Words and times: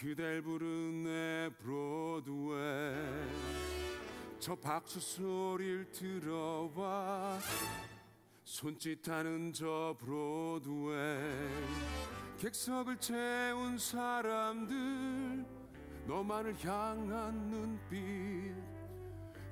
그댈 0.00 0.40
부르네 0.42 1.50
브로드웨이. 1.58 2.94
저 4.38 4.54
박수 4.54 5.00
소리를 5.00 5.90
들어봐 5.90 7.40
손짓하는 8.44 9.52
저 9.52 9.96
브로드웨이. 9.98 11.34
객석을 12.38 12.98
채운 12.98 13.76
사람들 13.76 15.44
너만을 16.06 16.54
향한 16.64 17.34
눈빛. 17.50 18.54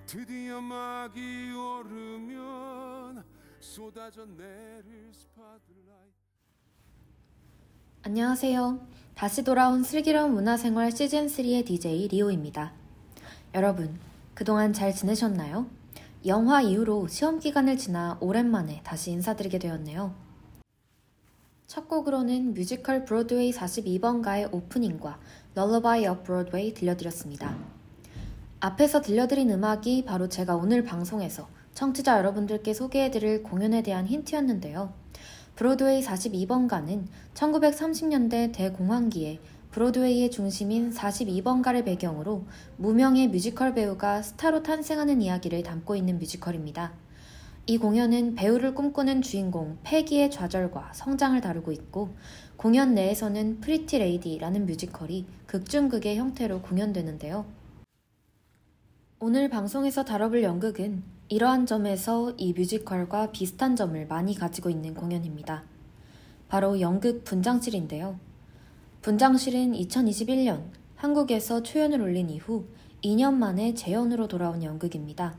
드디어 0.06 0.61
막이 0.61 1.50
오르면 1.56 3.24
쏟아져 3.58 4.24
내릴 4.24 5.12
스포트라이트 5.12 5.86
안녕하세요. 8.06 8.78
다시 9.16 9.42
돌아온 9.42 9.82
슬기로운 9.82 10.32
문화생활 10.32 10.90
시즌3의 10.90 11.66
DJ 11.66 12.06
리오입니다. 12.06 12.72
여러분, 13.52 13.98
그동안 14.32 14.72
잘 14.72 14.94
지내셨나요? 14.94 15.66
0화 16.25 16.62
이후로 16.62 17.08
시험 17.08 17.40
기간을 17.40 17.77
지나 17.77 18.16
오랜만에 18.20 18.80
다시 18.84 19.10
인사드리게 19.10 19.58
되었네요. 19.58 20.14
첫 21.66 21.88
곡으로는 21.88 22.54
뮤지컬 22.54 23.04
브로드웨이 23.04 23.50
42번가의 23.50 24.55
오프닝과 24.55 25.18
Lullaby 25.57 26.07
of 26.07 26.23
Broadway 26.23 26.74
들려드렸습니다. 26.74 27.58
앞에서 28.61 29.00
들려드린 29.00 29.50
음악이 29.50 30.05
바로 30.05 30.28
제가 30.28 30.55
오늘 30.55 30.84
방송에서 30.84 31.48
청취자 31.74 32.18
여러분들께 32.18 32.72
소개해드릴 32.72 33.42
공연에 33.42 33.83
대한 33.83 34.06
힌트였는데요. 34.06 34.92
브로드웨이 35.56 36.02
42번가는 36.02 37.06
1930년대 37.33 38.52
대공황기에 38.52 39.40
브로드웨이의 39.70 40.30
중심인 40.30 40.90
42번가를 40.90 41.83
배경으로 41.83 42.44
무명의 42.77 43.28
뮤지컬 43.28 43.72
배우가 43.72 44.20
스타로 44.20 44.62
탄생하는 44.62 45.22
이야기를 45.22 45.62
담고 45.62 45.96
있는 45.96 46.18
뮤지컬입니다. 46.18 46.92
이 47.64 47.78
공연은 47.78 48.34
배우를 48.34 48.74
꿈꾸는 48.74 49.22
주인공 49.22 49.78
페기의 49.83 50.30
좌절과 50.30 50.92
성장을 50.92 51.40
다루고 51.40 51.72
있고 51.72 52.14
공연 52.56 52.95
내에서는 52.95 53.61
Pretty 53.61 53.98
Lady라는 53.98 54.67
뮤지컬이 54.66 55.24
극중극의 55.46 56.18
형태로 56.18 56.61
공연되는데요. 56.61 57.46
오늘 59.20 59.48
방송에서 59.48 60.05
다뤄볼 60.05 60.42
연극은 60.42 61.15
이러한 61.29 61.67
점에서 61.67 62.33
이 62.37 62.53
뮤지컬과 62.53 63.33
비슷한 63.33 63.75
점을 63.75 64.07
많이 64.07 64.35
가지고 64.35 64.70
있는 64.70 64.95
공연입니다. 64.95 65.64
바로 66.48 66.81
연극 66.81 67.25
분장실인데요. 67.25 68.19
분장실은 69.03 69.73
2021년 69.73 70.63
한국에서 70.95 71.64
초연을 71.64 72.01
올린 72.01 72.31
이후 72.31 72.67
2년 73.03 73.35
만에 73.35 73.75
재연으로 73.75 74.29
돌아온 74.29 74.63
연극입니다. 74.63 75.37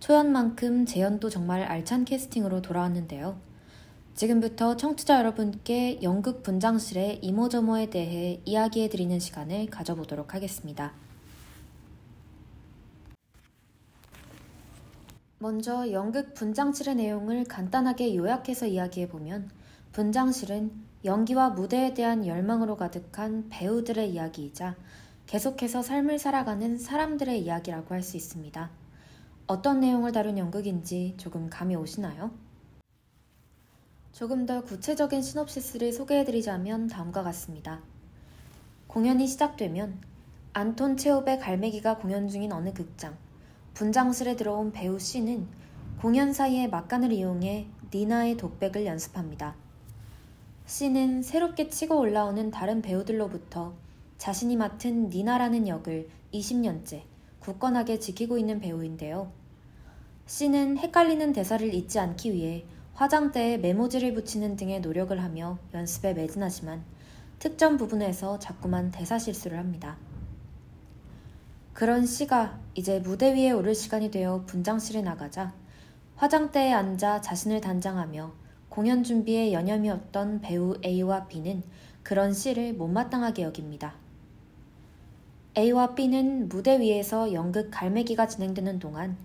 초연만큼 0.00 0.86
재연도 0.86 1.30
정말 1.30 1.62
알찬 1.62 2.04
캐스팅으로 2.04 2.60
돌아왔는데요. 2.60 3.38
지금부터 4.14 4.76
청취자 4.76 5.18
여러분께 5.18 6.00
연극 6.02 6.42
분장실의 6.42 7.20
이모저모에 7.22 7.90
대해 7.90 8.40
이야기해드리는 8.44 9.20
시간을 9.20 9.66
가져보도록 9.66 10.34
하겠습니다. 10.34 10.92
먼저 15.42 15.90
연극 15.90 16.34
분장실의 16.34 16.94
내용을 16.94 17.42
간단하게 17.42 18.14
요약해서 18.14 18.68
이야기해보면 18.68 19.50
분장실은 19.90 20.70
연기와 21.04 21.50
무대에 21.50 21.94
대한 21.94 22.24
열망으로 22.24 22.76
가득한 22.76 23.48
배우들의 23.48 24.12
이야기이자 24.12 24.76
계속해서 25.26 25.82
삶을 25.82 26.20
살아가는 26.20 26.78
사람들의 26.78 27.42
이야기라고 27.42 27.92
할 27.92 28.04
수 28.04 28.16
있습니다. 28.16 28.70
어떤 29.48 29.80
내용을 29.80 30.12
다룬 30.12 30.38
연극인지 30.38 31.14
조금 31.16 31.50
감이 31.50 31.74
오시나요? 31.74 32.30
조금 34.12 34.46
더 34.46 34.62
구체적인 34.62 35.22
시놉시스를 35.22 35.92
소개해드리자면 35.92 36.86
다음과 36.86 37.24
같습니다. 37.24 37.80
공연이 38.86 39.26
시작되면 39.26 39.98
안톤 40.52 40.98
체홉의 40.98 41.40
갈매기가 41.40 41.98
공연 41.98 42.28
중인 42.28 42.52
어느 42.52 42.72
극장, 42.72 43.16
분장실에 43.74 44.36
들어온 44.36 44.72
배우 44.72 44.98
C는 44.98 45.46
공연 46.00 46.32
사이에 46.32 46.68
막간을 46.68 47.12
이용해 47.12 47.66
니나의 47.94 48.36
독백을 48.36 48.86
연습합니다. 48.86 49.54
C는 50.66 51.22
새롭게 51.22 51.68
치고 51.68 51.98
올라오는 51.98 52.50
다른 52.50 52.82
배우들로부터 52.82 53.74
자신이 54.18 54.56
맡은 54.56 55.10
니나라는 55.10 55.68
역을 55.68 56.08
20년째 56.32 57.02
굳건하게 57.40 57.98
지키고 57.98 58.38
있는 58.38 58.60
배우인데요. 58.60 59.32
C는 60.26 60.78
헷갈리는 60.78 61.32
대사를 61.32 61.74
잊지 61.74 61.98
않기 61.98 62.32
위해 62.32 62.64
화장대에 62.94 63.58
메모지를 63.58 64.14
붙이는 64.14 64.56
등의 64.56 64.80
노력을 64.80 65.20
하며 65.22 65.58
연습에 65.74 66.14
매진하지만 66.14 66.84
특정 67.38 67.76
부분에서 67.76 68.38
자꾸만 68.38 68.90
대사 68.92 69.18
실수를 69.18 69.58
합니다. 69.58 69.96
그런 71.72 72.04
씨가 72.04 72.60
이제 72.74 73.00
무대 73.00 73.34
위에 73.34 73.50
오를 73.50 73.74
시간이 73.74 74.10
되어 74.10 74.44
분장실에 74.46 75.00
나가자 75.00 75.54
화장대에 76.16 76.72
앉아 76.72 77.22
자신을 77.22 77.60
단장하며 77.62 78.32
공연 78.68 79.02
준비에 79.02 79.52
여념이 79.52 79.90
없던 79.90 80.42
배우 80.42 80.76
A와 80.84 81.26
B는 81.26 81.62
그런 82.02 82.32
씨를 82.32 82.74
못마땅하게 82.74 83.42
여깁니다. 83.44 83.94
A와 85.56 85.94
B는 85.94 86.48
무대 86.48 86.78
위에서 86.78 87.32
연극 87.32 87.70
갈매기가 87.70 88.28
진행되는 88.28 88.78
동안 88.78 89.16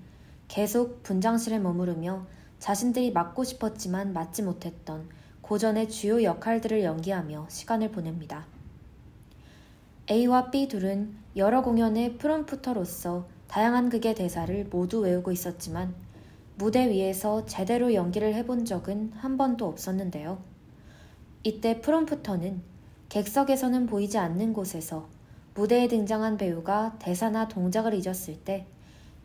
계속 0.48 1.04
분장실에 1.04 1.60
머무르며 1.60 2.26
자신들이 2.60 3.12
맡고 3.12 3.44
싶었지만 3.44 4.14
맡지 4.14 4.44
못했던 4.44 5.08
고전의 5.42 5.90
주요 5.90 6.24
역할들을 6.24 6.84
연기하며 6.84 7.48
시간을 7.50 7.92
보냅니다. 7.92 8.46
A와 10.10 10.52
B 10.52 10.70
둘은 10.70 11.18
여러 11.36 11.62
공연의 11.62 12.18
프롬프터로서 12.18 13.28
다양한 13.50 13.90
극의 13.90 14.16
대사를 14.16 14.66
모두 14.72 15.02
외우고 15.02 15.34
있었지만 15.34 15.94
무대 16.56 16.90
위에서 16.90 17.46
제대로 17.46 17.94
연기를 17.94 18.34
해본 18.34 18.64
적은 18.64 19.12
한 19.16 19.36
번도 19.36 19.68
없었는데요. 19.68 20.42
이때 21.44 21.82
프롬프터는 21.82 22.62
객석에서는 23.10 23.86
보이지 23.86 24.18
않는 24.18 24.54
곳에서 24.54 25.10
무대에 25.56 25.90
등장한 25.90 26.38
배우가 26.38 26.96
대사나 27.00 27.50
동작을 27.50 27.94
잊었을 27.94 28.38
때 28.46 28.66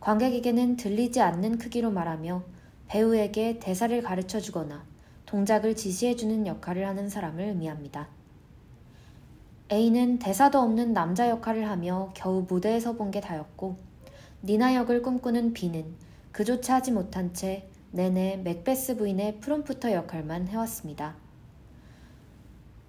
관객에게는 0.00 0.79
들리지 0.79 1.20
않는 1.20 1.58
크기로 1.58 1.93
말하며 1.93 2.43
배우에게 2.88 3.61
대사를 3.61 4.02
가르쳐 4.02 4.40
주거나 4.40 4.84
동작을 5.26 5.76
지시해 5.76 6.17
주는 6.17 6.44
역할을 6.44 6.88
하는 6.88 7.08
사람을 7.08 7.44
의미합니다. 7.44 8.08
A는 9.73 10.19
대사도 10.19 10.59
없는 10.61 10.93
남자 10.93 11.31
역할을 11.31 11.67
하며 11.69 12.11
겨우 12.15 12.45
무대에 12.47 12.79
서 12.79 12.93
본 12.93 13.11
게 13.11 13.21
다였고 13.23 13.77
니나 14.43 14.75
역을 14.75 15.01
꿈꾸는 15.03 15.55
B는 15.55 15.95
그조차 16.31 16.75
하지 16.77 16.93
못한 16.93 17.33
채 17.33 17.69
내내 17.91 18.37
맥베스 18.45 18.97
부인의 18.99 19.41
프롬프터 19.41 19.93
역할만 19.93 20.49
해왔습니다. 20.49 21.15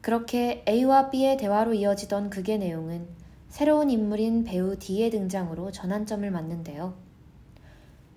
그렇게 0.02 0.66
A와 0.68 1.10
B의 1.10 1.38
대화로 1.38 1.74
이어지던 1.74 2.30
극의 2.30 2.60
내용은 2.60 3.08
새로운 3.48 3.90
인물인 3.90 4.44
배우 4.44 4.78
D의 4.78 5.10
등장으로 5.10 5.72
전환점을 5.72 6.30
맞는데요. 6.30 6.96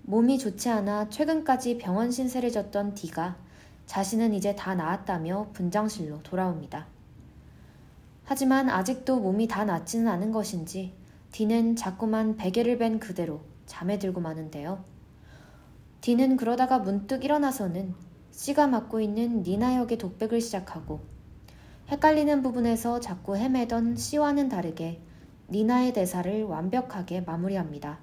몸이 0.03 0.39
좋지 0.39 0.69
않아 0.71 1.09
최근까지 1.11 1.79
병원 1.79 2.11
신세를 2.11 2.51
졌던 2.51 2.95
D가 2.95 3.37
자신은 3.87 4.35
이제 4.35 4.57
다 4.57 4.75
나았다며 4.75 5.51
분장실로 5.53 6.23
돌아옵니다. 6.25 6.96
하지만 8.29 8.69
아직도 8.69 9.21
몸이 9.21 9.47
다 9.47 9.65
낫지는 9.65 10.09
않은 10.09 10.33
것인지 10.33 10.93
D는 11.31 11.77
자꾸만 11.77 12.37
베개를 12.37 12.77
벤 12.77 12.99
그대로 12.99 13.41
잠에 13.67 14.01
들고 14.01 14.21
마는데요. 14.21 14.85
D는 16.01 16.37
그러다가 16.37 16.81
문득 16.81 17.25
일어나서는 17.25 17.95
C가 18.33 18.67
맡고 18.67 19.01
있는 19.01 19.45
니나 19.45 19.77
역의 19.77 19.99
독백을 19.99 20.41
시작하고 20.41 21.01
헷갈리는 21.89 22.43
부분에서 22.43 22.99
자꾸 22.99 23.37
헤매던 23.37 23.95
C와는 23.95 24.49
다르게 24.49 25.01
니나의 25.49 25.93
대사를 25.93 26.43
완벽하게 26.43 27.21
마무리합니다. 27.21 28.01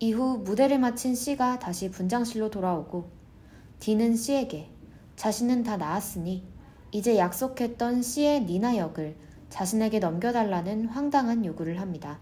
이후 0.00 0.38
무대를 0.38 0.78
마친 0.78 1.14
C가 1.14 1.58
다시 1.58 1.90
분장실로 1.90 2.48
돌아오고 2.48 3.10
D는 3.80 4.16
C에게 4.16 4.70
자신은 5.16 5.64
다 5.64 5.76
나았으니 5.76 6.53
이제 6.94 7.18
약속했던 7.18 8.02
C의 8.02 8.44
니나 8.44 8.76
역을 8.76 9.16
자신에게 9.50 9.98
넘겨달라는 9.98 10.86
황당한 10.86 11.44
요구를 11.44 11.80
합니다. 11.80 12.20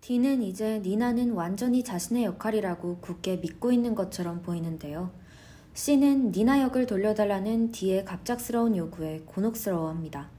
D는 0.00 0.42
이제 0.42 0.78
니나는 0.78 1.32
완전히 1.32 1.82
자신의 1.82 2.22
역할이라고 2.22 2.98
굳게 2.98 3.38
믿고 3.38 3.72
있는 3.72 3.96
것처럼 3.96 4.42
보이는데요. 4.42 5.10
C는 5.74 6.30
니나 6.30 6.62
역을 6.62 6.86
돌려달라는 6.86 7.72
D의 7.72 8.04
갑작스러운 8.04 8.76
요구에 8.76 9.22
곤혹스러워합니다. 9.26 10.30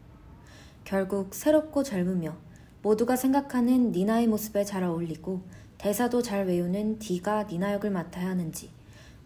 결국 0.85 1.35
새롭고 1.35 1.83
젊으며 1.83 2.37
모두가 2.83 3.17
생각하는 3.17 3.91
니나의 3.91 4.27
모습에 4.27 4.63
잘 4.63 4.83
어울리고 4.83 5.41
대사도 5.77 6.21
잘 6.21 6.45
외우는 6.45 6.99
D가 6.99 7.47
니나 7.51 7.73
역을 7.73 7.89
맡아야 7.89 8.29
하는지 8.29 8.69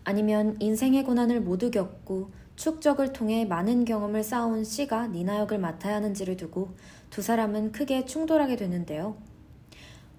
아니면 0.03 0.55
인생의 0.59 1.03
고난을 1.03 1.41
모두 1.41 1.69
겪고 1.69 2.31
축적을 2.55 3.13
통해 3.13 3.45
많은 3.45 3.85
경험을 3.85 4.23
쌓아온 4.23 4.63
C가 4.63 5.07
니나 5.07 5.39
역을 5.39 5.57
맡아야 5.59 5.95
하는지를 5.95 6.37
두고 6.37 6.75
두 7.09 7.21
사람은 7.21 7.71
크게 7.71 8.05
충돌하게 8.05 8.55
되는데요. 8.55 9.17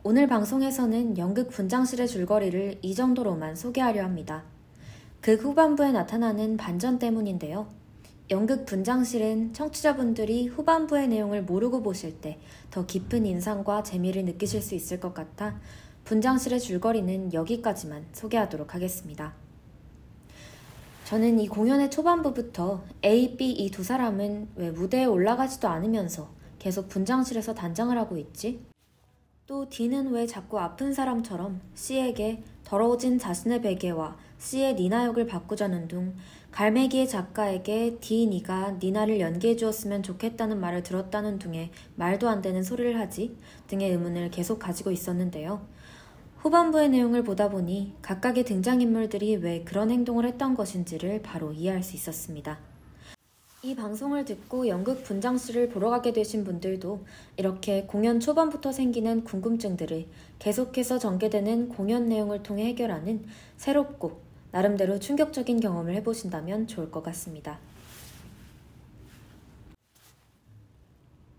오늘 0.02 0.26
방송에서는 0.26 1.18
연극 1.18 1.50
분장실의 1.50 2.08
줄거리를 2.08 2.78
이 2.82 2.94
정도로만 2.94 3.56
소개하려 3.56 4.04
합니다. 4.04 4.44
극 5.20 5.42
후반부에 5.42 5.92
나타나는 5.92 6.56
반전 6.56 6.98
때문인데요. 6.98 7.68
연극 8.30 8.66
분장실은 8.66 9.52
청취자분들이 9.52 10.48
후반부의 10.48 11.08
내용을 11.08 11.42
모르고 11.42 11.82
보실 11.82 12.20
때 12.20 12.38
더 12.76 12.84
깊은 12.84 13.24
인상과 13.24 13.82
재미를 13.82 14.26
느끼실 14.26 14.60
수 14.60 14.74
있을 14.74 15.00
것 15.00 15.14
같아 15.14 15.58
분장실의 16.04 16.60
줄거리는 16.60 17.32
여기까지만 17.32 18.04
소개하도록 18.12 18.74
하겠습니다. 18.74 19.45
저는 21.06 21.38
이 21.38 21.46
공연의 21.46 21.92
초반부부터 21.92 22.82
A, 23.04 23.36
B 23.36 23.52
이 23.52 23.70
두 23.70 23.84
사람은 23.84 24.48
왜 24.56 24.72
무대에 24.72 25.04
올라가지도 25.04 25.68
않으면서 25.68 26.30
계속 26.58 26.88
분장실에서 26.88 27.54
단장을 27.54 27.96
하고 27.96 28.16
있지? 28.16 28.60
또 29.46 29.68
D는 29.68 30.10
왜 30.10 30.26
자꾸 30.26 30.58
아픈 30.58 30.92
사람처럼 30.92 31.60
C에게 31.76 32.42
더러워진 32.64 33.20
자신의 33.20 33.62
베개와 33.62 34.16
C의 34.38 34.74
니나 34.74 35.04
역을 35.06 35.28
바꾸자는 35.28 35.86
둥 35.86 36.16
갈매기의 36.50 37.08
작가에게 37.08 37.98
D 38.00 38.26
니가 38.26 38.78
니나를 38.82 39.20
연기해 39.20 39.54
주었으면 39.54 40.02
좋겠다는 40.02 40.58
말을 40.58 40.82
들었다는 40.82 41.38
둥에 41.38 41.70
말도 41.94 42.28
안 42.28 42.42
되는 42.42 42.64
소리를 42.64 42.98
하지 42.98 43.36
등의 43.68 43.92
의문을 43.92 44.32
계속 44.32 44.58
가지고 44.58 44.90
있었는데요. 44.90 45.68
후반부의 46.46 46.90
내용을 46.90 47.24
보다 47.24 47.50
보니 47.50 47.94
각각의 48.02 48.44
등장인물들이 48.44 49.34
왜 49.34 49.64
그런 49.64 49.90
행동을 49.90 50.24
했던 50.24 50.54
것인지를 50.54 51.20
바로 51.22 51.52
이해할 51.52 51.82
수 51.82 51.96
있었습니다. 51.96 52.60
이 53.64 53.74
방송을 53.74 54.24
듣고 54.24 54.68
연극 54.68 55.02
분장실을 55.02 55.70
보러 55.70 55.90
가게 55.90 56.12
되신 56.12 56.44
분들도 56.44 57.04
이렇게 57.36 57.82
공연 57.86 58.20
초반부터 58.20 58.70
생기는 58.70 59.24
궁금증들을 59.24 60.06
계속해서 60.38 61.00
전개되는 61.00 61.70
공연 61.70 62.08
내용을 62.08 62.44
통해 62.44 62.66
해결하는 62.66 63.26
새롭고 63.56 64.20
나름대로 64.52 65.00
충격적인 65.00 65.58
경험을 65.58 65.94
해보신다면 65.96 66.68
좋을 66.68 66.92
것 66.92 67.02
같습니다. 67.02 67.58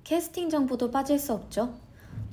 캐스팅 0.04 0.50
정보도 0.50 0.92
빠질 0.92 1.18
수 1.18 1.31
없죠. 1.31 1.75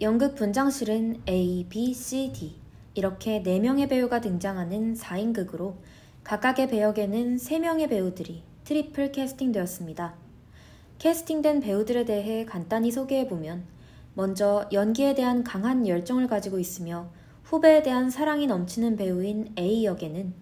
연극 0.01 0.35
분장실은 0.35 1.23
A, 1.29 1.67
B, 1.69 1.95
C, 1.95 2.33
D 2.35 2.64
이렇게 2.95 3.43
4명의 3.43 3.89
배우가 3.89 4.21
등장하는 4.21 4.95
4인극으로 4.95 5.75
각각의 6.23 6.69
배역에는 6.69 7.37
3명의 7.37 7.89
배우들이 7.89 8.43
트리플 8.65 9.13
캐스팅되었습니다. 9.13 10.15
캐스팅된 10.99 11.61
배우들에 11.61 12.05
대해 12.05 12.45
간단히 12.47 12.91
소개해보면 12.91 13.65
먼저 14.15 14.69
연기에 14.73 15.15
대한 15.15 15.43
강한 15.43 15.87
열정을 15.87 16.29
가지고 16.29 16.59
있으며 16.59 17.11
후배에 17.43 17.83
대한 17.83 18.11
사랑이 18.11 18.47
넘치는 18.47 18.97
배우인 18.97 19.53
A 19.59 19.85
역에는 19.85 20.33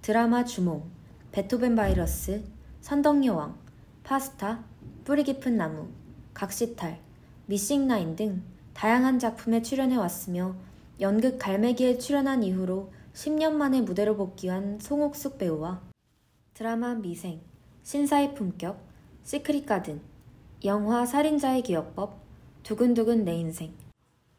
드라마 0.00 0.44
주몽, 0.44 0.84
베토벤 1.32 1.74
바이러스, 1.74 2.44
선덕여왕, 2.80 3.56
파스타, 4.04 4.64
뿌리 5.04 5.24
깊은 5.24 5.56
나무, 5.56 5.88
각시탈, 6.32 6.98
Missing 7.46 7.88
나인 7.88 8.14
등 8.14 8.42
다양한 8.74 9.18
작품에 9.18 9.62
출연해 9.62 9.96
왔으며 9.96 10.54
연극 10.98 11.38
갈매기에 11.38 11.98
출연한 11.98 12.42
이후로 12.42 12.90
10년 13.12 13.52
만에 13.52 13.82
무대로 13.82 14.16
복귀한 14.16 14.78
송옥숙 14.80 15.36
배우와 15.36 15.82
드라마 16.54 16.94
미생, 16.94 17.42
신사의 17.82 18.34
품격, 18.34 18.80
시크릿 19.22 19.66
가든, 19.66 20.00
영화 20.64 21.04
살인자의 21.04 21.64
기억법, 21.64 22.18
두근두근 22.62 23.26
내 23.26 23.34
인생, 23.34 23.74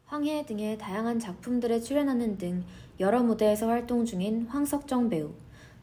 황해 0.06 0.46
등의 0.46 0.78
다양한 0.78 1.20
작품들에 1.20 1.78
출연하는 1.78 2.38
등 2.38 2.64
여러 2.98 3.22
무대에서 3.22 3.68
활동 3.68 4.04
중인 4.04 4.48
황석정 4.48 5.10
배우, 5.10 5.30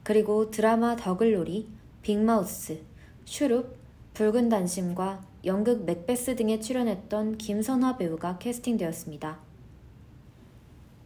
그리고 0.04 0.52
드라마 0.52 0.98
더글로리, 0.98 1.70
빅마우스, 2.02 2.82
슈룹, 3.24 3.78
붉은 4.14 4.50
단심과 4.50 5.24
연극 5.46 5.86
맥베스 5.86 6.36
등에 6.36 6.60
출연했던 6.60 7.38
김선화 7.38 7.96
배우가 7.96 8.40
캐스팅되었습니다. 8.40 9.55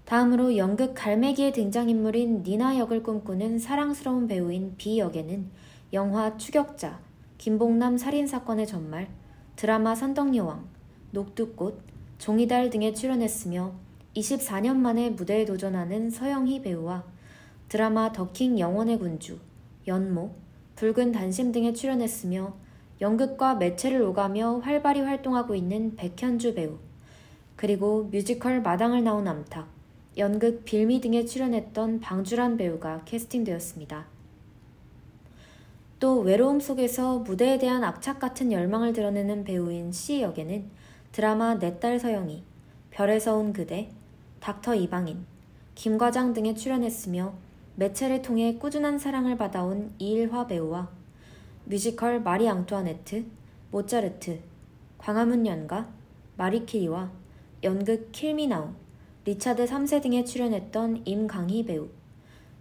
다음으로 0.10 0.58
연극 0.58 0.96
갈매기의 0.96 1.54
등장인물인 1.54 2.42
니나 2.42 2.80
역을 2.80 3.04
꿈꾸는 3.04 3.60
사랑스러운 3.60 4.28
배우인 4.28 4.74
B 4.76 4.98
역에는 4.98 5.46
영화 5.94 6.36
추격자, 6.36 7.00
김봉남 7.38 8.00
살인사건의 8.00 8.66
전말, 8.66 9.08
드라마 9.56 9.94
선덕여왕, 9.94 10.66
녹두꽃, 11.12 11.84
종이달 12.18 12.72
등에 12.72 12.92
출연했으며 12.92 13.72
24년 14.16 14.78
만에 14.78 15.12
무대에 15.12 15.46
도전하는 15.46 16.10
서영희 16.10 16.64
배우와 16.64 17.04
드라마 17.68 18.12
더킹 18.12 18.58
영원의 18.58 18.98
군주, 18.98 19.38
연모, 19.88 20.32
붉은 20.76 21.12
단심 21.12 21.52
등에 21.52 21.74
출연했으며 21.74 22.56
연극과 23.00 23.54
매체를 23.54 24.02
오가며 24.02 24.62
활발히 24.64 25.02
활동하고 25.02 25.54
있는 25.54 25.96
백현주 25.96 26.56
배우, 26.56 26.80
그리고 27.56 28.10
뮤지컬 28.12 28.64
마당을 28.64 29.04
나온 29.04 29.28
암탉, 29.28 29.79
연극 30.18 30.66
빌미 30.66 31.02
등에 31.02 31.26
출연했던 31.26 32.00
방주란 32.00 32.58
배우가 32.58 33.04
캐스팅되었습니다. 33.06 34.06
또 36.00 36.20
외로움 36.22 36.60
속에서 36.60 37.20
무대에 37.20 37.58
대한 37.58 37.84
악착 37.84 38.20
같은 38.20 38.52
열망을 38.52 38.94
드러내는 38.94 39.44
배우인 39.44 39.92
C 39.92 40.22
역에는 40.22 40.66
드라마 41.12 41.56
내 41.56 41.80
딸 41.80 42.00
서영이, 42.00 42.44
별에서 42.92 43.36
온 43.36 43.54
그대, 43.54 43.90
닥터 44.40 44.76
이방인, 44.76 45.26
김과장 45.76 46.34
등에 46.34 46.54
출연했으며 46.54 47.34
매체를 47.76 48.22
통해 48.22 48.58
꾸준한 48.58 49.00
사랑을 49.00 49.38
받아온 49.38 49.94
이일화 50.00 50.48
배우와 50.48 50.90
뮤지컬 51.66 52.22
마리 52.22 52.50
앙투아네트, 52.50 53.26
모차르트, 53.72 54.40
광화문 54.98 55.46
연가, 55.46 55.88
마리 56.38 56.65
퀴리와 56.65 57.12
연극 57.64 58.12
Kill 58.12 58.35
Me 58.35 58.47
Now, 58.47 58.70
리차드 59.30 59.66
3세 59.66 60.02
등에 60.02 60.24
출연했던 60.24 61.04
임강희 61.06 61.66
배우, 61.66 61.90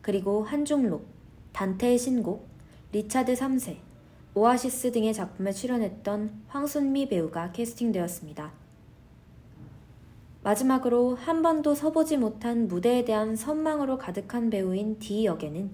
그리고 0.03 0.43
한중록, 0.43 1.07
단테의 1.55 1.97
신곡, 1.97 2.47
리차드 2.93 3.33
3세, 3.33 3.79
오아시스 4.35 4.93
등의 4.93 5.15
작품에 5.15 5.51
출연했던 5.53 6.43
황순미 6.49 7.09
배우가 7.09 7.53
캐스팅되었습니다. 7.53 8.53
마지막으로 10.43 11.15
한 11.15 11.41
번도 11.41 11.75
서보지 11.75 12.19
못한 12.19 12.69
무대에 12.69 13.03
대한 13.03 13.35
선망으로 13.35 13.97
가득한 13.97 14.51
배우인 14.51 14.99
D 14.99 15.25
역에는 15.25 15.71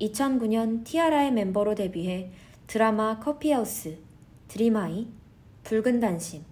2009년 0.00 0.82
티아라의 0.84 1.30
멤버로 1.32 1.74
데뷔해 1.74 2.30
드라마 2.68 3.18
커피하우스, 3.20 3.98
Dream 4.48 4.78
High, 4.78 5.08
붉은 5.64 6.00
단심, 6.00 6.42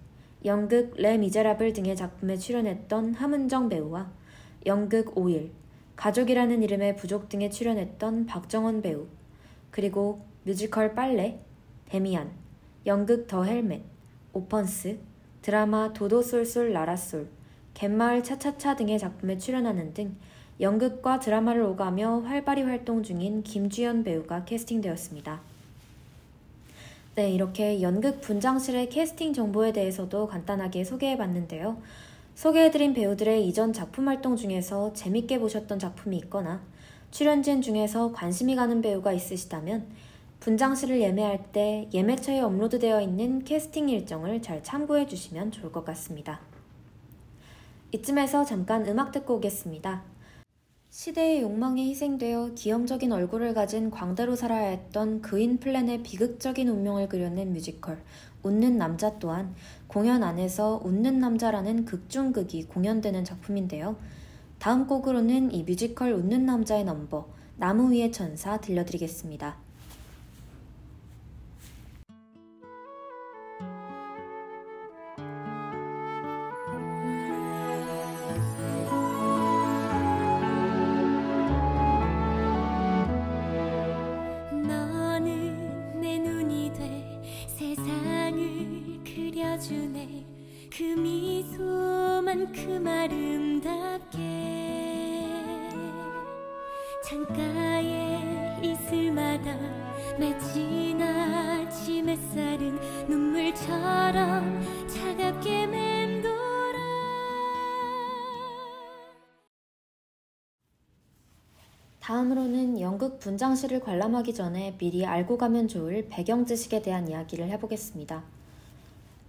연극 0.45 0.95
레 0.97 1.19
미제라블 1.19 1.75
등의 1.75 1.97
작품에 1.97 2.39
출연했던 2.39 3.15
함은정 3.15 3.69
배우와 3.69 4.11
연극 4.65 5.17
오일, 5.19 5.53
가족이라는 5.97 6.63
이름의 6.63 6.97
부족 6.97 7.29
등에 7.29 7.51
출연했던 7.51 8.25
박정원 8.25 8.81
배우, 8.81 9.07
그리고 9.71 10.25
뮤지컬 10.45 10.95
빨래, 10.95 11.41
데미안, 11.91 12.31
연극 12.87 13.27
더 13.27 13.45
헬멧, 13.45 13.83
오펀스, 14.33 14.99
드라마 15.43 15.93
도도솔솔 15.93 16.73
라라솔, 16.73 17.29
갯마을 17.75 18.23
차차차 18.23 18.77
등의 18.77 18.99
작품에 18.99 19.37
출연하는 19.37 19.93
등 19.93 20.17
연극과 20.59 21.21
드라마를 21.21 21.63
오가며 21.63 22.21
활발히 22.21 22.63
활동 22.63 23.03
중인 23.03 23.43
김주연 23.43 24.05
배우가 24.05 24.45
캐스팅되었습니다. 24.45 25.50
네, 27.17 27.33
이렇게 27.33 27.83
연극 27.83 28.21
분장실의 28.21 28.88
캐스팅 28.88 29.33
정보에 29.33 29.73
대해서도 29.73 30.29
간단하게 30.29 30.85
소개해 30.85 31.17
봤는데요. 31.17 31.83
소개해드린 32.37 32.95
배우들의 32.95 33.47
이전 33.49 33.73
작품 33.73 34.07
활동 34.09 34.37
중에서 34.37 34.93
재밌게 34.93 35.40
보셨던 35.40 35.81
작품이 35.81 36.17
있거나 36.19 36.62
출연진 37.11 37.62
중에서 37.62 38.12
관심이 38.12 38.55
가는 38.55 38.81
배우가 38.81 39.12
있으시다면 39.12 39.88
분장실을 40.38 41.00
예매할 41.00 41.52
때 41.52 41.88
예매처에 41.93 42.40
업로드되어 42.40 43.00
있는 43.00 43.45
캐스팅 43.45 43.88
일정을 43.88 44.40
잘 44.40 44.62
참고해 44.62 45.07
주시면 45.07 45.50
좋을 45.50 45.73
것 45.73 45.85
같습니다. 45.85 46.40
이쯤에서 47.93 48.45
잠깐 48.45 48.87
음악 48.87 49.11
듣고 49.11 49.35
오겠습니다. 49.35 50.10
시대의 50.91 51.43
욕망에 51.43 51.85
희생되어 51.85 52.55
기형적인 52.57 53.13
얼굴을 53.13 53.55
가진 53.55 53.93
광대로 53.93 54.35
살아야 54.35 54.71
했던 54.71 55.23
그윈플렌의 55.23 56.03
비극적인 56.03 56.69
운명을 56.69 57.09
그려낸 57.09 57.53
뮤지컬 57.53 58.03
웃는 58.43 58.77
남자 58.77 59.17
또한 59.21 59.55
공연 59.87 60.25
안에서 60.25 60.81
웃는 60.85 61.21
남자라는 61.21 61.85
극중극이 61.85 62.65
공연되는 62.65 63.23
작품인데요. 63.25 63.97
다음 64.59 64.89
곡으로는 64.89 65.53
이 65.53 65.63
뮤지컬 65.63 66.13
웃는 66.13 66.45
남자의 66.45 66.83
넘버 66.83 67.29
나무 67.57 67.93
위의 67.93 68.11
천사 68.11 68.61
들려드리겠습니다. 68.61 69.70
분장실을 113.21 113.81
관람하기 113.81 114.35
전에 114.35 114.75
미리 114.79 115.07
알고 115.07 115.39
가면 115.39 115.69
좋을 115.69 116.09
배경 116.09 116.47
지식에 116.47 116.83
대한 116.83 117.09
이야기를 117.09 117.49
해보겠습니다. 117.50 118.25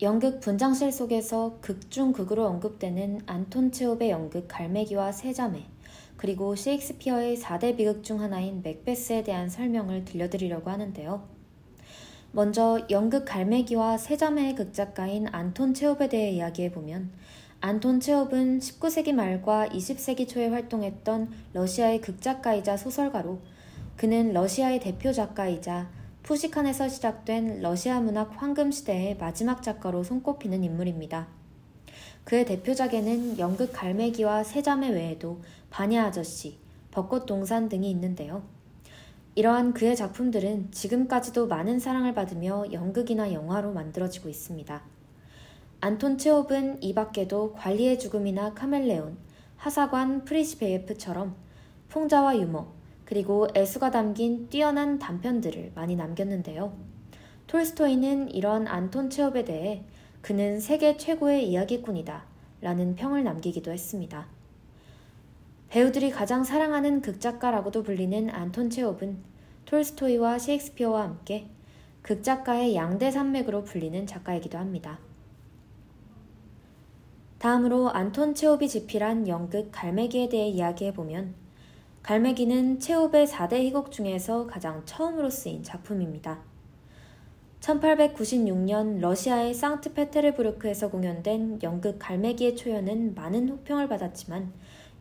연극 0.01 0.39
분장실 0.39 0.91
속에서 0.91 1.57
극 1.61 1.91
중 1.91 2.13
극으로 2.13 2.47
언급되는 2.47 3.21
안톤 3.25 3.71
체홉의 3.71 4.09
연극 4.09 4.47
갈매기와 4.47 5.11
세자매, 5.11 5.65
그리고 6.17 6.55
셰익스피어의 6.55 7.37
4대 7.37 7.75
비극 7.75 8.03
중 8.03 8.21
하나인 8.21 8.63
맥베스에 8.63 9.23
대한 9.23 9.49
설명을 9.49 10.05
들려드리려고 10.05 10.69
하는데요. 10.69 11.27
먼저 12.31 12.87
연극 12.89 13.25
갈매기와 13.25 13.97
세자매의 13.97 14.55
극작가인 14.55 15.27
안톤 15.31 15.73
체홉에 15.73 16.07
대해 16.07 16.31
이야기해보면 16.31 17.11
안톤 17.59 17.99
체홉은 17.99 18.59
19세기 18.59 19.11
말과 19.13 19.67
20세기 19.67 20.27
초에 20.27 20.47
활동했던 20.47 21.29
러시아의 21.53 22.01
극작가이자 22.01 22.77
소설가로 22.77 23.39
그는 24.01 24.33
러시아의 24.33 24.79
대표 24.79 25.13
작가이자 25.13 25.87
푸시칸에서 26.23 26.89
시작된 26.89 27.61
러시아 27.61 27.99
문학 27.99 28.31
황금 28.35 28.71
시대의 28.71 29.17
마지막 29.17 29.61
작가로 29.61 30.03
손꼽히는 30.03 30.63
인물입니다. 30.63 31.27
그의 32.23 32.43
대표작에는 32.47 33.37
연극 33.37 33.71
갈매기와 33.71 34.43
세자매 34.43 34.89
외에도 34.89 35.41
바냐 35.69 36.03
아저씨, 36.03 36.57
벚꽃 36.89 37.27
동산 37.27 37.69
등이 37.69 37.91
있는데요. 37.91 38.41
이러한 39.35 39.75
그의 39.75 39.95
작품들은 39.95 40.71
지금까지도 40.71 41.45
많은 41.45 41.77
사랑을 41.77 42.15
받으며 42.15 42.71
연극이나 42.71 43.31
영화로 43.31 43.71
만들어지고 43.71 44.29
있습니다. 44.29 44.81
안톤 45.81 46.17
체홉은 46.17 46.81
이 46.81 46.95
밖에도 46.95 47.53
관리의 47.53 47.99
죽음이나 47.99 48.55
카멜레온, 48.55 49.15
하사관 49.57 50.25
프리시베예프처럼 50.25 51.35
풍자와 51.89 52.39
유머, 52.39 52.80
그리고 53.11 53.49
애수가 53.53 53.91
담긴 53.91 54.47
뛰어난 54.47 54.97
단편들을 54.97 55.73
많이 55.75 55.97
남겼는데요. 55.97 56.71
톨스토이는 57.47 58.33
이런 58.33 58.67
안톤 58.67 59.09
체홉에 59.09 59.43
대해 59.43 59.83
그는 60.21 60.61
세계 60.61 60.95
최고의 60.95 61.49
이야기꾼이다 61.49 62.23
라는 62.61 62.95
평을 62.95 63.25
남기기도 63.25 63.73
했습니다. 63.73 64.27
배우들이 65.67 66.11
가장 66.11 66.45
사랑하는 66.45 67.01
극작가라고도 67.01 67.83
불리는 67.83 68.29
안톤 68.29 68.69
체홉은 68.69 69.17
톨스토이와 69.65 70.39
셰익스피어와 70.39 71.03
함께 71.03 71.49
극작가의 72.03 72.77
양대 72.77 73.11
산맥으로 73.11 73.65
불리는 73.65 74.07
작가이기도 74.07 74.57
합니다. 74.57 74.99
다음으로 77.39 77.89
안톤 77.89 78.35
체홉이 78.35 78.69
집필한 78.69 79.27
연극 79.27 79.67
갈매기에 79.73 80.29
대해 80.29 80.47
이야기해보면 80.47 81.40
갈매기는 82.03 82.79
체홉의 82.79 83.27
4대 83.27 83.53
희곡 83.65 83.91
중에서 83.91 84.47
가장 84.47 84.81
처음으로 84.85 85.29
쓰인 85.29 85.61
작품입니다. 85.61 86.39
1896년 87.59 88.99
러시아의 88.99 89.53
상트페테르부르크에서 89.53 90.89
공연된 90.89 91.59
연극 91.61 91.99
갈매기의 91.99 92.55
초연은 92.55 93.13
많은 93.13 93.49
호평을 93.49 93.87
받았지만 93.87 94.51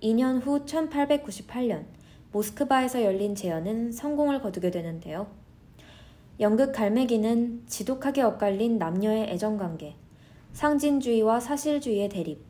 2년 0.02 0.44
후 0.44 0.66
1898년 0.66 1.86
모스크바에서 2.32 3.02
열린 3.02 3.34
재연은 3.34 3.92
성공을 3.92 4.42
거두게 4.42 4.70
되는데요. 4.70 5.26
연극 6.38 6.72
갈매기는 6.72 7.64
지독하게 7.66 8.22
엇갈린 8.22 8.76
남녀의 8.76 9.30
애정관계, 9.30 9.94
상징주의와 10.52 11.40
사실주의의 11.40 12.10
대립, 12.10 12.49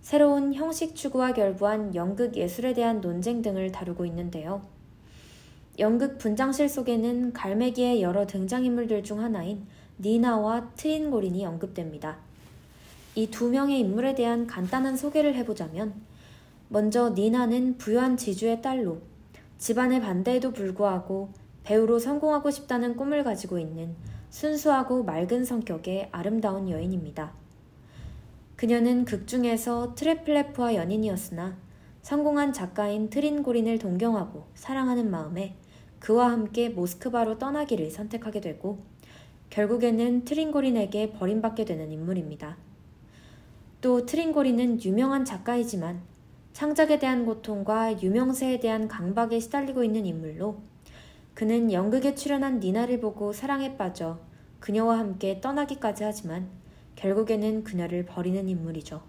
새로운 0.00 0.54
형식 0.54 0.96
추구와 0.96 1.32
결부한 1.32 1.94
연극 1.94 2.36
예술에 2.36 2.74
대한 2.74 3.00
논쟁 3.00 3.42
등을 3.42 3.70
다루고 3.70 4.06
있는데요. 4.06 4.62
연극 5.78 6.18
분장실 6.18 6.68
속에는 6.68 7.32
갈매기의 7.32 8.02
여러 8.02 8.26
등장인물들 8.26 9.02
중 9.02 9.20
하나인 9.20 9.66
니나와 9.98 10.70
트린고린이 10.76 11.44
언급됩니다. 11.46 12.18
이 13.14 13.28
두 13.28 13.50
명의 13.50 13.80
인물에 13.80 14.14
대한 14.14 14.46
간단한 14.46 14.96
소개를 14.96 15.34
해보자면, 15.34 15.94
먼저 16.68 17.10
니나는 17.10 17.76
부유한 17.76 18.16
지주의 18.16 18.62
딸로 18.62 19.00
집안의 19.58 20.00
반대에도 20.00 20.52
불구하고 20.52 21.30
배우로 21.64 21.98
성공하고 21.98 22.50
싶다는 22.50 22.96
꿈을 22.96 23.24
가지고 23.24 23.58
있는 23.58 23.94
순수하고 24.30 25.02
맑은 25.02 25.44
성격의 25.44 26.08
아름다운 26.12 26.70
여인입니다. 26.70 27.39
그녀는 28.60 29.06
극 29.06 29.26
중에서 29.26 29.94
트레플레프와 29.94 30.74
연인이었으나 30.74 31.56
성공한 32.02 32.52
작가인 32.52 33.08
트린고린을 33.08 33.78
동경하고 33.78 34.48
사랑하는 34.52 35.10
마음에 35.10 35.56
그와 35.98 36.30
함께 36.30 36.68
모스크바로 36.68 37.38
떠나기를 37.38 37.90
선택하게 37.90 38.42
되고 38.42 38.82
결국에는 39.48 40.26
트린고린에게 40.26 41.12
버림받게 41.12 41.64
되는 41.64 41.90
인물입니다. 41.90 42.58
또 43.80 44.04
트린고린은 44.04 44.84
유명한 44.84 45.24
작가이지만 45.24 46.02
창작에 46.52 46.98
대한 46.98 47.24
고통과 47.24 48.02
유명세에 48.02 48.60
대한 48.60 48.88
강박에 48.88 49.40
시달리고 49.40 49.84
있는 49.84 50.04
인물로 50.04 50.60
그는 51.32 51.72
연극에 51.72 52.14
출연한 52.14 52.60
니나를 52.60 53.00
보고 53.00 53.32
사랑에 53.32 53.78
빠져 53.78 54.18
그녀와 54.58 54.98
함께 54.98 55.40
떠나기까지 55.40 56.04
하지만 56.04 56.59
결국에는 57.00 57.64
그녀를 57.64 58.04
버리는 58.04 58.46
인물이죠. 58.46 59.00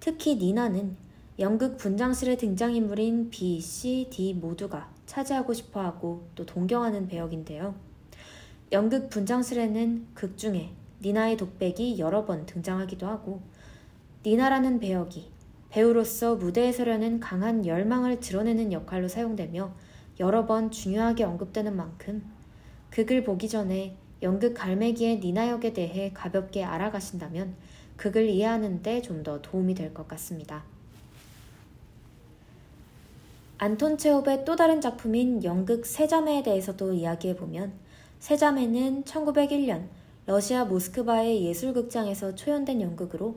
특히 0.00 0.34
니나는 0.34 0.96
연극 1.38 1.76
분장실의 1.76 2.36
등장인물인 2.36 3.30
B, 3.30 3.60
C, 3.60 4.08
D 4.10 4.34
모두가 4.34 4.92
차지하고 5.06 5.54
싶어 5.54 5.80
하고 5.80 6.26
또 6.34 6.44
동경하는 6.44 7.06
배역인데요. 7.06 7.76
연극 8.72 9.08
분장실에는 9.08 10.08
극 10.14 10.36
중에 10.36 10.70
니나의 11.00 11.36
독백이 11.36 11.98
여러 12.00 12.24
번 12.24 12.44
등장하기도 12.46 13.06
하고 13.06 13.40
니나라는 14.26 14.80
배역이 14.80 15.30
배우로서 15.70 16.36
무대에 16.36 16.72
서려는 16.72 17.20
강한 17.20 17.64
열망을 17.64 18.18
드러내는 18.18 18.72
역할로 18.72 19.06
사용되며 19.08 19.72
여러 20.18 20.46
번 20.46 20.70
중요하게 20.70 21.24
언급되는 21.24 21.76
만큼 21.76 22.24
극을 22.90 23.22
보기 23.24 23.48
전에 23.48 23.96
연극 24.22 24.54
갈매기의 24.54 25.18
니나 25.20 25.48
역에 25.50 25.72
대해 25.72 26.12
가볍게 26.14 26.62
알아가신다면 26.64 27.54
극을 27.96 28.28
이해하는 28.28 28.82
데 28.82 29.02
좀 29.02 29.22
더 29.22 29.40
도움이 29.42 29.74
될 29.74 29.92
것 29.92 30.06
같습니다. 30.08 30.64
안톤 33.58 33.98
체홉의 33.98 34.44
또 34.44 34.56
다른 34.56 34.80
작품인 34.80 35.44
연극 35.44 35.86
세자매에 35.86 36.42
대해서도 36.42 36.92
이야기해보면 36.94 37.72
세자매는 38.18 39.04
1901년 39.04 39.86
러시아 40.26 40.64
모스크바의 40.64 41.44
예술극장에서 41.44 42.34
초연된 42.34 42.80
연극으로 42.80 43.36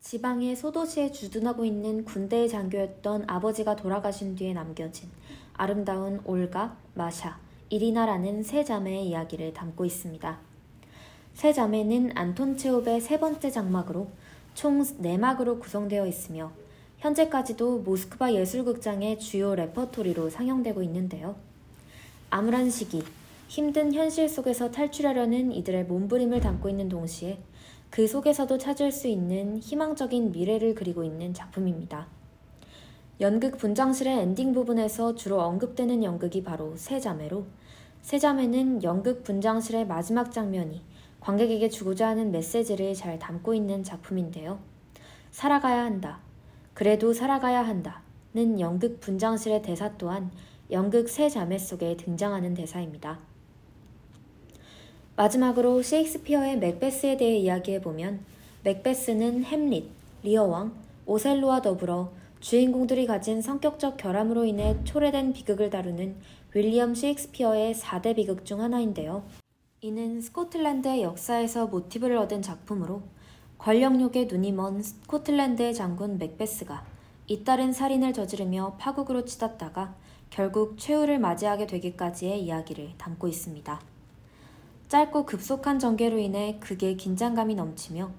지방의 0.00 0.54
소도시에 0.56 1.12
주둔하고 1.12 1.64
있는 1.64 2.04
군대의 2.04 2.48
장교였던 2.48 3.24
아버지가 3.26 3.76
돌아가신 3.76 4.34
뒤에 4.34 4.52
남겨진 4.52 5.08
아름다운 5.54 6.20
올가, 6.24 6.76
마샤, 6.94 7.38
이리나라는 7.70 8.42
세 8.42 8.64
자매의 8.64 9.08
이야기를 9.08 9.52
담고 9.52 9.84
있습니다. 9.84 10.38
세 11.34 11.52
자매는 11.52 12.12
안톤 12.14 12.56
체홉의 12.56 13.00
세 13.00 13.18
번째 13.18 13.50
장막으로 13.50 14.08
총 14.54 14.82
4막으로 14.82 15.60
구성되어 15.60 16.06
있으며 16.06 16.52
현재까지도 16.98 17.80
모스크바 17.80 18.32
예술극장의 18.32 19.18
주요 19.18 19.54
레퍼토리로 19.54 20.30
상영되고 20.30 20.82
있는데요. 20.84 21.36
암울한 22.30 22.70
시기, 22.70 23.02
힘든 23.48 23.92
현실 23.92 24.28
속에서 24.28 24.70
탈출하려는 24.70 25.52
이들의 25.52 25.84
몸부림을 25.84 26.40
담고 26.40 26.68
있는 26.68 26.88
동시에 26.88 27.38
그 27.90 28.08
속에서도 28.08 28.56
찾을 28.58 28.90
수 28.90 29.06
있는 29.06 29.58
희망적인 29.58 30.32
미래를 30.32 30.74
그리고 30.74 31.04
있는 31.04 31.34
작품입니다. 31.34 32.08
연극 33.20 33.58
분장실의 33.58 34.18
엔딩 34.18 34.52
부분에서 34.52 35.14
주로 35.14 35.40
언급되는 35.40 36.02
연극이 36.02 36.42
바로 36.42 36.76
세 36.76 36.98
자매로 36.98 37.44
세 38.02 38.18
자매는 38.18 38.82
연극 38.82 39.22
분장실의 39.22 39.86
마지막 39.86 40.32
장면이 40.32 40.82
관객에게 41.20 41.68
주고자 41.68 42.08
하는 42.08 42.32
메시지를 42.32 42.94
잘 42.94 43.18
담고 43.18 43.54
있는 43.54 43.84
작품인데요. 43.84 44.58
살아가야 45.30 45.84
한다. 45.84 46.18
그래도 46.74 47.12
살아가야 47.12 47.62
한다. 47.62 48.02
는 48.34 48.58
연극 48.58 48.98
분장실의 48.98 49.62
대사 49.62 49.96
또한 49.96 50.32
연극 50.72 51.08
세 51.08 51.28
자매 51.28 51.56
속에 51.56 51.96
등장하는 51.96 52.54
대사입니다. 52.54 53.20
마지막으로 55.14 55.82
셰익스피어의 55.82 56.58
맥베스에 56.58 57.16
대해 57.16 57.36
이야기해보면 57.36 58.18
맥베스는 58.64 59.44
햄릿, 59.44 59.88
리어왕, 60.24 60.74
오셀로와 61.06 61.62
더불어 61.62 62.10
주인공들이 62.44 63.06
가진 63.06 63.40
성격적 63.40 63.96
결함으로 63.96 64.44
인해 64.44 64.76
초래된 64.84 65.32
비극을 65.32 65.70
다루는 65.70 66.16
윌리엄 66.54 66.94
셰익스피어의 66.94 67.74
4대 67.74 68.16
비극 68.16 68.44
중 68.44 68.60
하나인데요. 68.60 69.24
이는 69.80 70.20
스코틀랜드의 70.20 71.02
역사에서 71.02 71.68
모티브를 71.68 72.18
얻은 72.18 72.42
작품으로 72.42 73.00
권력욕에 73.56 74.26
눈이 74.26 74.52
먼 74.52 74.82
스코틀랜드의 74.82 75.72
장군 75.72 76.18
맥베스가 76.18 76.84
잇따른 77.28 77.72
살인을 77.72 78.12
저지르며 78.12 78.76
파국으로 78.78 79.24
치닫다가 79.24 79.94
결국 80.28 80.76
최후를 80.76 81.18
맞이하게 81.18 81.66
되기까지의 81.66 82.42
이야기를 82.42 82.90
담고 82.98 83.26
있습니다. 83.26 83.80
짧고 84.88 85.24
급속한 85.24 85.78
전개로 85.78 86.18
인해 86.18 86.58
극에 86.60 86.94
긴장감이 86.96 87.54
넘치며 87.54 88.10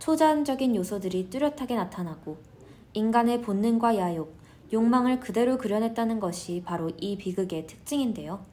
초자연적인 0.00 0.76
요소들이 0.76 1.30
뚜렷하게 1.30 1.76
나타나고 1.76 2.49
인간의 2.92 3.42
본능과 3.42 3.96
야욕, 3.96 4.34
욕망을 4.72 5.20
그대로 5.20 5.58
그려냈다는 5.58 6.20
것이 6.20 6.62
바로 6.64 6.90
이 6.98 7.16
비극의 7.16 7.66
특징인데요. 7.66 8.44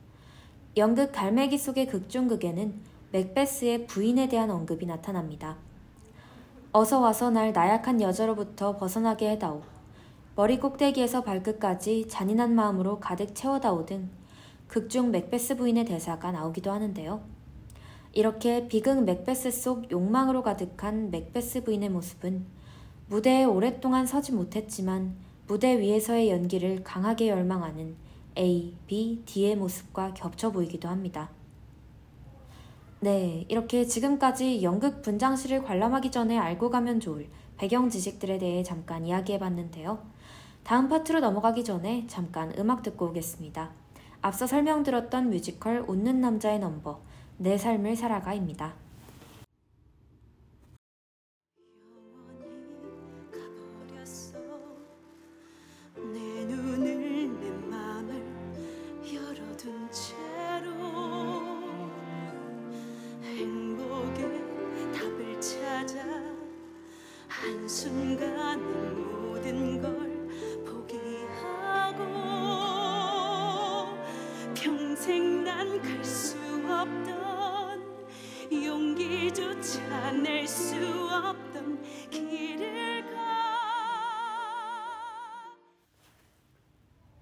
연극 0.78 1.12
갈매기 1.12 1.58
속의 1.58 1.88
극중극에는 1.88 2.82
맥베스의 3.12 3.88
부인에 3.88 4.28
대한 4.30 4.52
언급이 4.52 4.86
나타납니다. 4.86 5.58
어서 6.71 7.00
와서 7.00 7.32
날 7.32 7.54
나약한 7.54 8.02
여자로부터 8.02 8.78
벗어나게 8.78 9.32
해다오. 9.32 9.63
머리 10.36 10.60
꼭대기에서 10.60 11.23
발끝까지 11.23 12.08
잔인한 12.10 12.54
마음으로 12.54 13.00
가득 13.00 13.34
채워다오 13.34 13.86
등 13.88 14.10
극중 14.67 15.10
맥베스 15.10 15.58
부인의 15.58 15.86
대사가 15.86 16.32
나오기도 16.32 16.71
하는데요. 16.71 17.21
이렇게 18.13 18.67
비극 18.67 19.04
맥베스 19.04 19.50
속 19.50 19.89
욕망으로 19.89 20.43
가득한 20.43 21.10
맥베스 21.10 21.63
부인의 21.63 21.89
모습은 21.89 22.56
무대에 23.09 23.45
오랫동안 23.45 24.05
서지 24.05 24.33
못했지만 24.33 25.15
무대 25.47 25.79
위에서의 25.79 26.29
연기를 26.29 26.83
강하게 26.83 27.29
열망하는 27.29 27.95
A, 28.37 28.75
B, 28.85 29.23
D의 29.25 29.55
모습과 29.55 30.13
겹쳐 30.13 30.51
보이기도 30.51 30.89
합니다. 30.89 31.29
네, 32.99 33.45
이렇게 33.47 33.85
지금까지 33.85 34.61
연극 34.61 35.01
분장실을 35.03 35.63
관람하기 35.63 36.11
전에 36.11 36.37
알고 36.37 36.69
가면 36.69 36.99
좋을 36.99 37.29
배경 37.55 37.89
지식들에 37.89 38.39
대해 38.39 38.61
잠깐 38.61 39.05
이야기해 39.05 39.39
봤는데요. 39.39 39.99
다음 40.63 40.89
파트로 40.89 41.21
넘어가기 41.21 41.63
전에 41.63 42.05
잠깐 42.07 42.53
음악 42.59 42.83
듣고 42.83 43.05
오겠습니다. 43.07 43.71
앞서 44.21 44.45
설명드렸던 44.45 45.29
뮤지컬 45.29 45.85
웃는 45.87 46.19
남자의 46.19 46.59
넘버, 46.59 46.99
내 47.37 47.57
삶을 47.57 47.95
살아가입니다. 47.95 48.87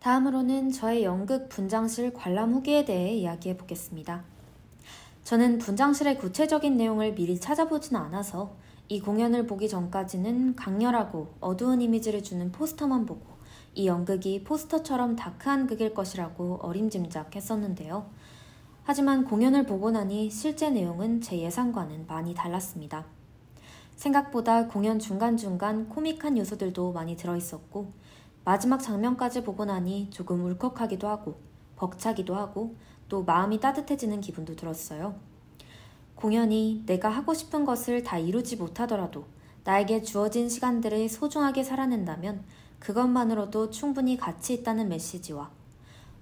다음으로는 0.06 0.72
저의 0.72 1.04
연극 1.04 1.50
분장실 1.50 2.14
관람 2.14 2.54
후기에 2.54 2.86
대해 2.86 3.16
이야기해 3.16 3.58
보겠습니다. 3.58 4.24
저는 5.24 5.58
분장실의 5.58 6.20
구체적인 6.20 6.78
내용을 6.78 7.16
미리 7.16 7.40
찾아보진 7.40 7.96
않아서 7.96 8.54
이 8.88 9.00
공연을 9.02 9.48
보기 9.48 9.68
전까지는 9.68 10.56
강렬하고 10.56 11.34
어두운 11.42 11.82
이미지를 11.82 12.22
주는 12.22 12.52
포스터만 12.52 13.08
보고 13.08 13.26
이 13.74 13.88
연극이 13.88 14.44
포스터처럼 14.44 15.16
다크한 15.16 15.66
극일 15.66 15.96
것이라고 15.96 16.60
어림짐작했었는데요. 16.62 18.06
하지만 18.84 19.26
공연을 19.26 19.66
보고 19.66 19.90
나니 19.90 20.30
실제 20.30 20.70
내용은 20.70 21.20
제 21.20 21.40
예상과는 21.40 22.06
많이 22.06 22.36
달랐습니다. 22.36 23.06
생각보다 23.96 24.68
공연 24.68 25.00
중간중간 25.00 25.90
코믹한 25.90 26.38
요소들도 26.38 26.92
많이 26.92 27.18
들어있었고, 27.18 28.05
마지막 28.46 28.80
장면까지 28.82 29.44
보고 29.44 29.66
나니 29.66 30.10
조금 30.12 30.46
울컥하기도 30.46 31.08
하고 31.08 31.40
벅차기도 31.76 32.36
하고 32.36 32.76
또 33.10 33.24
마음이 33.24 33.60
따뜻해지는 33.60 34.22
기분도 34.22 34.56
들었어요. 34.56 35.16
공연이 36.14 36.84
내가 36.86 37.10
하고 37.10 37.34
싶은 37.34 37.66
것을 37.66 38.04
다 38.04 38.18
이루지 38.18 38.56
못하더라도 38.58 39.26
나에게 39.64 40.04
주어진 40.04 40.48
시간들을 40.48 41.10
소중하게 41.10 41.64
살아낸다면 41.64 42.44
그것만으로도 42.80 43.72
충분히 43.72 44.16
가치 44.16 44.54
있다는 44.54 44.90
메시지와 44.90 45.50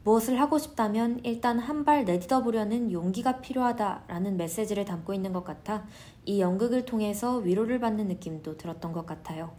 무엇을 0.05 0.39
하고 0.39 0.57
싶다면 0.57 1.19
일단 1.23 1.59
한 1.59 1.83
발 1.85 2.05
내딛어 2.05 2.41
보려는 2.43 2.91
용기가 2.91 3.41
필요하다라는 3.41 4.37
메시지를 4.37 4.85
담고 4.85 5.13
있는 5.13 5.33
것 5.33 5.43
같아 5.43 5.85
이 6.25 6.39
연극을 6.39 6.85
통해서 6.85 7.37
위로를 7.37 7.79
받는 7.79 8.07
느낌도 8.07 8.57
들었던 8.57 8.93
것 8.93 9.05
같아요. 9.05 9.51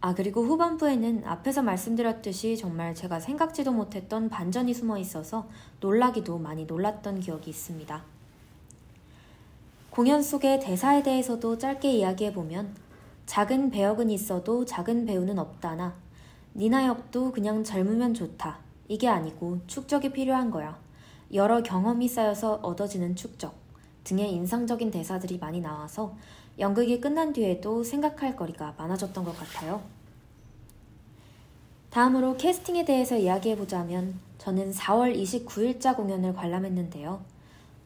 아, 0.00 0.14
그리고 0.14 0.44
후반부에는 0.44 1.24
앞에서 1.24 1.62
말씀드렸듯이 1.62 2.56
정말 2.56 2.94
제가 2.94 3.18
생각지도 3.18 3.72
못했던 3.72 4.28
반전이 4.28 4.72
숨어 4.72 4.96
있어서 4.98 5.48
놀라기도 5.80 6.38
많이 6.38 6.66
놀랐던 6.66 7.18
기억이 7.18 7.50
있습니다. 7.50 8.02
공연 9.90 10.22
속의 10.22 10.60
대사에 10.60 11.02
대해서도 11.02 11.58
짧게 11.58 11.90
이야기해보면 11.90 12.76
작은 13.26 13.70
배역은 13.70 14.10
있어도 14.10 14.64
작은 14.64 15.04
배우는 15.04 15.38
없다나 15.38 15.94
니나 16.54 16.86
역도 16.86 17.32
그냥 17.32 17.64
젊으면 17.64 18.14
좋다. 18.14 18.58
이게 18.86 19.08
아니고 19.08 19.58
축적이 19.66 20.12
필요한 20.12 20.52
거야. 20.52 20.78
여러 21.34 21.62
경험이 21.62 22.08
쌓여서 22.08 22.60
얻어지는 22.62 23.16
축적 23.16 23.54
등의 24.04 24.32
인상적인 24.32 24.92
대사들이 24.92 25.38
많이 25.38 25.60
나와서 25.60 26.16
연극이 26.58 27.00
끝난 27.00 27.32
뒤에도 27.32 27.84
생각할 27.84 28.34
거리가 28.34 28.74
많아졌던 28.76 29.24
것 29.24 29.36
같아요. 29.38 29.80
다음으로 31.90 32.36
캐스팅에 32.36 32.84
대해서 32.84 33.16
이야기해보자면 33.16 34.18
저는 34.38 34.72
4월 34.72 35.16
29일자 35.16 35.96
공연을 35.96 36.34
관람했는데요. 36.34 37.20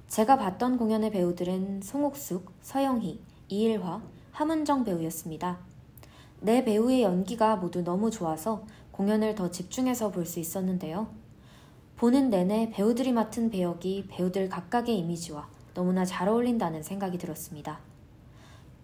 제가 0.08 0.38
봤던 0.38 0.78
공연의 0.78 1.10
배우들은 1.10 1.82
송옥숙, 1.82 2.50
서영희, 2.62 3.20
이일화, 3.48 4.02
함은정 4.32 4.84
배우였습니다. 4.84 5.58
네 6.40 6.64
배우의 6.64 7.02
연기가 7.02 7.56
모두 7.56 7.84
너무 7.84 8.10
좋아서 8.10 8.64
공연을 8.90 9.34
더 9.34 9.50
집중해서 9.50 10.10
볼 10.10 10.26
수 10.26 10.40
있었는데요. 10.40 11.08
보는 11.96 12.30
내내 12.30 12.70
배우들이 12.70 13.12
맡은 13.12 13.50
배역이 13.50 14.06
배우들 14.08 14.48
각각의 14.48 14.98
이미지와 14.98 15.46
너무나 15.74 16.04
잘 16.04 16.28
어울린다는 16.28 16.82
생각이 16.82 17.16
들었습니다. 17.18 17.91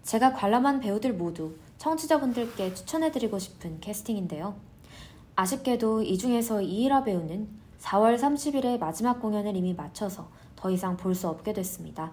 제가 0.09 0.33
관람한 0.33 0.79
배우들 0.79 1.13
모두 1.13 1.53
청취자분들께 1.77 2.73
추천해드리고 2.73 3.37
싶은 3.37 3.79
캐스팅인데요. 3.79 4.55
아쉽게도 5.35 6.01
이 6.01 6.17
중에서 6.17 6.63
이일화 6.63 7.03
배우는 7.03 7.47
4월 7.79 8.17
30일에 8.17 8.79
마지막 8.79 9.21
공연을 9.21 9.55
이미 9.55 9.75
마쳐서 9.75 10.27
더 10.55 10.71
이상 10.71 10.97
볼 10.97 11.13
수 11.13 11.27
없게 11.27 11.53
됐습니다. 11.53 12.11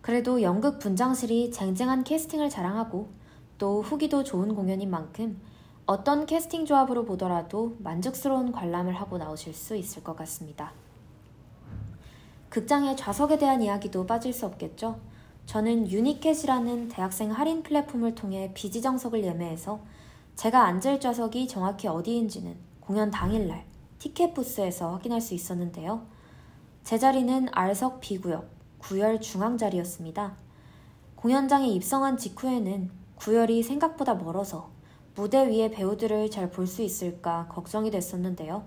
그래도 0.00 0.40
연극 0.40 0.78
분장실이 0.78 1.50
쟁쟁한 1.50 2.02
캐스팅을 2.02 2.48
자랑하고 2.48 3.10
또 3.58 3.82
후기도 3.82 4.24
좋은 4.24 4.54
공연인 4.54 4.88
만큼 4.90 5.38
어떤 5.84 6.24
캐스팅 6.24 6.64
조합으로 6.64 7.04
보더라도 7.04 7.76
만족스러운 7.80 8.52
관람을 8.52 8.94
하고 8.94 9.18
나오실 9.18 9.52
수 9.52 9.76
있을 9.76 10.02
것 10.02 10.16
같습니다. 10.16 10.72
극장의 12.48 12.96
좌석에 12.96 13.36
대한 13.36 13.60
이야기도 13.60 14.06
빠질 14.06 14.32
수 14.32 14.46
없겠죠. 14.46 14.98
저는 15.46 15.90
유니켓이라는 15.90 16.88
대학생 16.88 17.30
할인 17.30 17.62
플랫폼을 17.62 18.14
통해 18.14 18.50
비지정석을 18.54 19.24
예매해서 19.24 19.80
제가 20.36 20.64
앉을 20.64 21.00
좌석이 21.00 21.46
정확히 21.48 21.86
어디인지는 21.86 22.56
공연 22.80 23.10
당일날 23.10 23.64
티켓 23.98 24.34
부스에서 24.34 24.92
확인할 24.92 25.20
수 25.20 25.34
있었는데요. 25.34 26.06
제 26.82 26.98
자리는 26.98 27.48
R석 27.52 28.00
B구역, 28.00 28.50
구열 28.78 29.20
중앙 29.20 29.56
자리였습니다. 29.56 30.36
공연장에 31.16 31.68
입성한 31.68 32.18
직후에는 32.18 32.90
구열이 33.16 33.62
생각보다 33.62 34.14
멀어서 34.14 34.70
무대 35.14 35.48
위의 35.48 35.70
배우들을 35.70 36.30
잘 36.30 36.50
볼 36.50 36.66
수 36.66 36.82
있을까 36.82 37.46
걱정이 37.48 37.90
됐었는데요. 37.90 38.64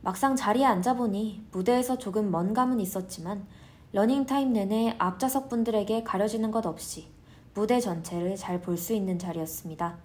막상 0.00 0.34
자리에 0.34 0.64
앉아보니 0.64 1.46
무대에서 1.52 1.98
조금 1.98 2.30
먼 2.30 2.54
감은 2.54 2.80
있었지만 2.80 3.46
러닝타임 3.94 4.52
내내 4.52 4.96
앞좌석 4.98 5.48
분들에게 5.48 6.02
가려지는 6.02 6.50
것 6.50 6.66
없이 6.66 7.06
무대 7.54 7.78
전체를 7.78 8.34
잘 8.34 8.60
볼 8.60 8.76
수 8.76 8.92
있는 8.92 9.20
자리였습니다. 9.20 9.98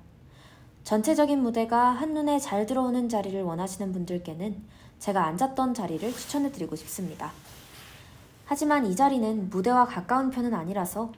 전체적인 0.84 1.42
무대가 1.42 1.90
한눈에 1.90 2.38
잘 2.38 2.68
들어오는 2.68 3.10
자리를 3.10 3.42
원하시는 3.42 3.92
분들께는 3.92 4.64
제가 5.00 5.26
앉았던 5.26 5.74
자리를 5.74 6.08
추천해드리고 6.14 6.76
싶습니다. 6.76 7.32
하지만 8.46 8.86
이 8.86 8.96
자리는 8.96 9.50
무대와 9.50 9.86
가까운 9.86 10.30
편은 10.30 10.54
아니라서 10.54 11.12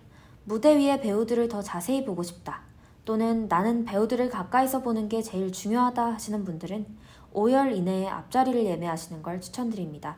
무대 0.45 0.77
위의 0.77 1.01
배우들을 1.01 1.49
더 1.49 1.61
자세히 1.61 2.05
보고 2.05 2.23
싶다. 2.23 2.61
또는 3.03 3.49
나는 3.49 3.83
배우들을 3.83 4.29
가까이서 4.29 4.81
보는 4.81 5.09
게 5.09 5.21
제일 5.21 5.51
중요하다 5.51 6.13
하시는 6.13 6.45
분들은 6.45 6.85
5열 7.33 7.75
이내에 7.75 8.07
앞자리를 8.07 8.63
예매하시는 8.63 9.21
걸 9.21 9.41
추천드립니다. 9.41 10.15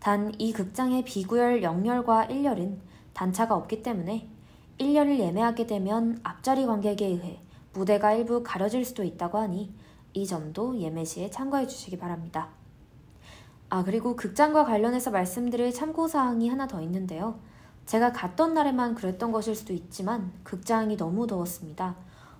단 0.00 0.32
이 0.38 0.54
극장의 0.54 1.04
비구열 1.04 1.60
0열과 1.60 2.30
1열은 2.30 2.78
단차가 3.12 3.54
없기 3.54 3.82
때문에 3.82 4.30
1열을 4.78 5.18
예매하게 5.18 5.66
되면 5.66 6.18
앞자리 6.22 6.64
관객에 6.64 7.04
의해 7.06 7.42
무대가 7.74 8.14
일부 8.14 8.42
가려질 8.42 8.86
수도 8.86 9.04
있다고 9.04 9.36
하니 9.36 9.74
이 10.14 10.26
점도 10.26 10.78
예매 10.78 11.04
시에 11.04 11.28
참고해 11.28 11.66
주시기 11.66 11.98
바랍니다. 11.98 12.48
아, 13.68 13.84
그리고 13.84 14.16
극장과 14.16 14.64
관련해서 14.64 15.10
말씀드릴 15.10 15.72
참고사항이 15.72 16.48
하나 16.48 16.66
더 16.66 16.80
있는데요. 16.80 17.38
제가 17.84 18.12
갔던 18.12 18.54
날에만 18.54 18.94
그랬던 18.94 19.30
것일 19.32 19.54
수도 19.54 19.74
있지만 19.74 20.32
극장이 20.44 20.96
너무 20.96 21.26
더웠습니다. 21.26 21.96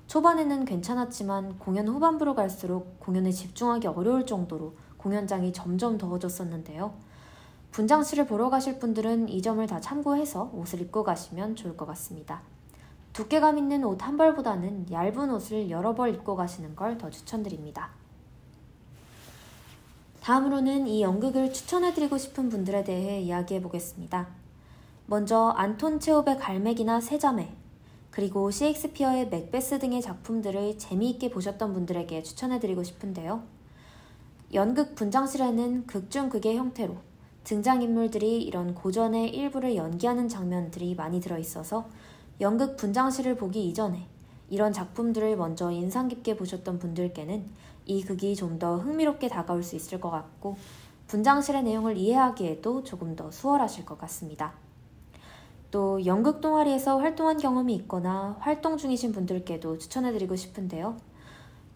초반에는 0.07 0.65
괜찮았지만 0.65 1.59
공연 1.59 1.87
후반부로 1.89 2.35
갈수록 2.35 2.99
공연에 2.99 3.31
집중하기 3.31 3.87
어려울 3.87 4.25
정도로 4.25 4.77
공연장이 4.97 5.53
점점 5.53 5.99
더워졌었는데요. 5.99 7.10
분장실을 7.73 8.27
보러 8.27 8.51
가실 8.51 8.79
분들은 8.79 9.29
이 9.29 9.43
점을 9.43 9.65
다 9.67 9.81
참고해서 9.81 10.51
옷을 10.53 10.81
입고 10.81 11.05
가시면 11.05 11.57
좋을 11.57 11.77
것 11.77 11.87
같습니다. 11.87 12.43
두께감 13.13 13.59
있는 13.59 13.85
옷 13.85 14.03
한 14.03 14.17
벌보다는 14.17 14.91
얇은 14.91 15.31
옷을 15.31 15.71
여러 15.71 15.95
벌 15.95 16.15
입고 16.15 16.37
가시는 16.37 16.75
걸 16.75 16.99
더 16.99 17.11
추천드립니다. 17.11 17.91
다음으로는 20.23 20.87
이 20.87 21.03
연극을 21.03 21.53
추천해드리고 21.53 22.19
싶은 22.19 22.51
분들에 22.51 22.85
대해 22.85 23.21
이야기해 23.21 23.63
보겠습니다. 23.63 24.29
먼저 25.07 25.49
안톤 25.57 25.99
체홉의 26.01 26.39
갈매기나 26.39 27.01
세자매, 27.01 27.53
그리고 28.11 28.51
셰익스피어의 28.51 29.29
맥베스 29.29 29.79
등의 29.79 30.03
작품들을 30.03 30.79
재미있게 30.79 31.31
보셨던 31.31 31.73
분들에게 31.73 32.23
추천해드리고 32.23 32.83
싶은데요. 32.83 33.43
연극 34.53 34.95
분장실에는 34.95 35.87
극 35.87 36.11
중 36.11 36.29
극의 36.29 36.57
형태로 36.57 36.97
등장인물들이 37.45 38.43
이런 38.43 38.75
고전의 38.75 39.31
일부를 39.31 39.77
연기하는 39.77 40.29
장면들이 40.29 40.95
많이 40.95 41.21
들어있어서 41.21 41.89
연극 42.41 42.77
분장실을 42.77 43.37
보기 43.37 43.67
이전에 43.69 44.07
이런 44.49 44.73
작품들을 44.73 45.37
먼저 45.37 45.71
인상 45.71 46.09
깊게 46.09 46.37
보셨던 46.37 46.79
분들께는 46.79 47.45
이 47.87 48.03
극이 48.03 48.37
좀 48.37 48.59
더 48.59 48.77
흥미롭게 48.77 49.29
다가올 49.29 49.63
수 49.63 49.77
있을 49.77 50.01
것 50.01 50.11
같고 50.11 50.57
분장실의 51.07 51.65
내용을 51.65 51.97
이해하기에도 51.97 52.85
조금 52.85 53.17
더 53.17 53.31
수월하실 53.31 53.85
것 53.85 53.99
같습니다. 53.99 54.53
또 55.71 56.05
연극 56.05 56.41
동아리에서 56.41 56.99
활동한 56.99 57.37
경험이 57.37 57.75
있거나 57.77 58.37
활동 58.41 58.77
중이신 58.77 59.13
분들께도 59.13 59.79
추천해드리고 59.79 60.37
싶은데요. 60.37 60.97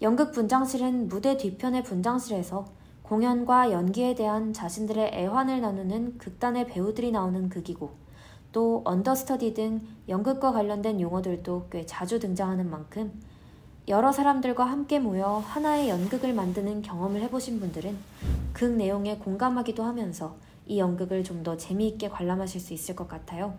연극 0.03 0.33
분장실은 0.33 1.09
무대 1.09 1.37
뒤편의 1.37 1.85
분장실에서 1.85 2.66
공연과 3.04 3.70
연기에 3.70 4.14
대한 4.14 4.54
자신들의 4.54 5.10
애환을 5.12 5.60
나누는 5.60 6.16
극단의 6.16 6.66
배우들이 6.66 7.12
나오는 7.12 7.50
극이고 7.50 7.90
또 8.50 8.80
언더스터디 8.86 9.52
등 9.52 9.82
연극과 10.08 10.52
관련된 10.52 10.98
용어들도 11.02 11.68
꽤 11.70 11.84
자주 11.84 12.18
등장하는 12.18 12.70
만큼 12.70 13.12
여러 13.88 14.10
사람들과 14.10 14.64
함께 14.64 14.98
모여 14.98 15.42
하나의 15.44 15.90
연극을 15.90 16.32
만드는 16.32 16.80
경험을 16.80 17.20
해보신 17.20 17.60
분들은 17.60 17.94
극 18.54 18.70
내용에 18.72 19.18
공감하기도 19.18 19.82
하면서 19.82 20.36
이 20.66 20.78
연극을 20.78 21.22
좀 21.24 21.42
더 21.44 21.58
재미있게 21.58 22.08
관람하실 22.08 22.58
수 22.58 22.72
있을 22.72 22.96
것 22.96 23.06
같아요. 23.06 23.58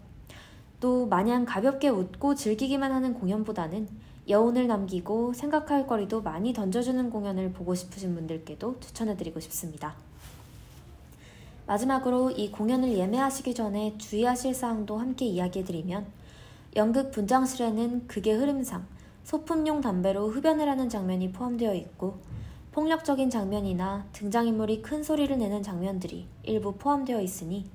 또 0.79 1.05
마냥 1.05 1.45
가볍게 1.45 1.89
웃고 1.89 2.33
즐기기만 2.33 2.91
하는 2.91 3.13
공연보다는 3.13 3.87
여운을 4.27 4.65
남기고 4.65 5.33
생각할 5.33 5.85
거리도 5.85 6.21
많이 6.21 6.51
던져주는 6.51 7.09
공연을 7.11 7.51
보고 7.51 7.75
싶으신 7.75 8.15
분들께도 8.15 8.79
추천해드리고 8.79 9.39
싶습니다. 9.39 9.95
마지막으로 11.67 12.31
이 12.31 12.51
공연을 12.51 12.97
예매하시기 12.97 13.53
전에 13.53 13.95
주의하실 13.97 14.53
사항도 14.55 14.97
함께 14.97 15.25
이야기해드리면 15.25 16.05
연극 16.75 17.11
분장실에는 17.11 18.07
극의 18.07 18.35
흐름상 18.35 18.85
소품용 19.23 19.81
담배로 19.81 20.29
흡연을 20.29 20.69
하는 20.69 20.89
장면이 20.89 21.31
포함되어 21.31 21.73
있고 21.75 22.19
폭력적인 22.71 23.29
장면이나 23.29 24.05
등장인물이 24.11 24.81
큰 24.81 25.01
소리를 25.01 25.37
내는 25.37 25.63
장면들이 25.63 26.27
일부 26.43 26.73
포함되어 26.75 27.21
있으니 27.21 27.65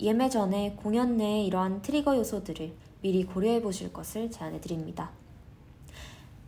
예매 0.00 0.28
전에 0.28 0.74
공연 0.76 1.16
내에 1.16 1.44
이러한 1.44 1.82
트리거 1.82 2.16
요소들을 2.16 2.72
미리 3.02 3.24
고려해 3.24 3.62
보실 3.62 3.92
것을 3.92 4.30
제안해 4.30 4.60
드립니다. 4.60 5.10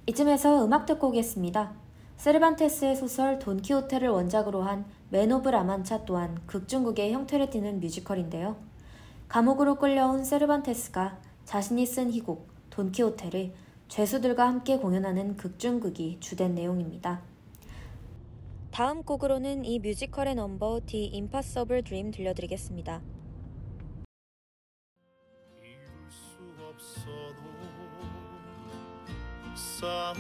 이쯤에서 0.07 0.65
음악 0.65 0.87
듣고 0.87 1.09
오겠습니다. 1.09 1.73
세르반테스의 2.17 2.97
소설 2.97 3.39
돈키호테를 3.39 4.09
원작으로 4.09 4.63
한 4.63 4.85
맨 5.15 5.31
오브 5.31 5.49
라만차 5.49 6.05
또한 6.07 6.41
극중극의 6.47 7.13
형태를 7.13 7.49
띠는 7.49 7.79
뮤지컬인데요. 7.79 8.57
감옥으로 9.29 9.77
끌려온 9.77 10.25
세르반테스가 10.25 11.21
자신이 11.45 11.87
쓴 11.87 12.11
희곡 12.11 12.49
돈키호테를 12.71 13.53
죄수들과 13.87 14.49
함께 14.49 14.77
공연하는 14.77 15.37
극중극이 15.37 16.19
주된 16.19 16.57
내용입니다. 16.57 17.23
다음 18.73 19.05
곡으로는 19.05 19.65
이 19.65 19.79
뮤지컬의 19.79 20.35
넘버 20.35 20.81
The 20.87 21.13
Impossible 21.15 21.85
Dream 21.85 22.11
들려드리겠습니다. 22.11 23.01
싸움 29.85 30.17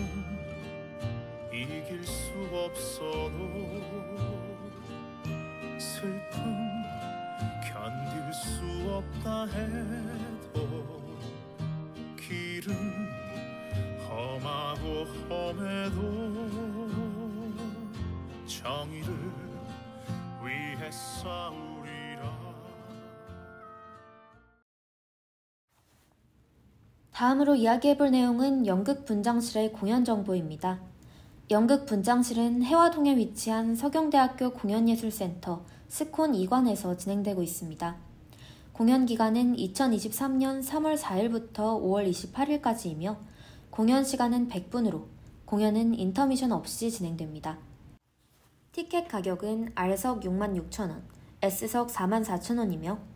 이길 1.51 2.05
수 2.05 2.33
없어도 2.53 3.81
슬픔 5.79 6.83
견딜 7.67 8.31
수 8.35 8.61
없다 8.91 9.47
해도 9.47 11.01
길은 12.19 12.75
험하고 14.07 15.07
험해도 15.31 15.99
정의를 18.47 19.17
위해 20.43 20.91
싸우 20.91 21.74
다음으로 27.15 27.55
이야기해볼 27.55 28.11
내용은 28.11 28.67
연극 28.67 29.05
분장실의 29.05 29.73
공연 29.73 30.05
정보입니다. 30.05 30.81
연극 31.53 31.87
분장실은 31.87 32.65
해화동에 32.65 33.17
위치한 33.17 33.77
서경대학교 33.77 34.51
공연예술센터 34.53 35.65
스콘 35.87 36.33
2관에서 36.33 36.99
진행되고 36.99 37.41
있습니다. 37.41 37.97
공연 38.73 39.07
기간은 39.07 39.55
2023년 39.55 40.61
3월 40.65 40.99
4일부터 40.99 41.81
5월 41.81 42.11
28일까지이며 42.11 43.17
공연 43.71 44.03
시간은 44.03 44.49
100분으로 44.49 45.05
공연은 45.45 45.95
인터미션 45.95 46.51
없이 46.51 46.91
진행됩니다. 46.91 47.59
티켓 48.73 49.07
가격은 49.07 49.71
R석 49.77 50.23
66,000원, 50.23 51.03
S석 51.43 51.91
44,000원이며 51.91 53.14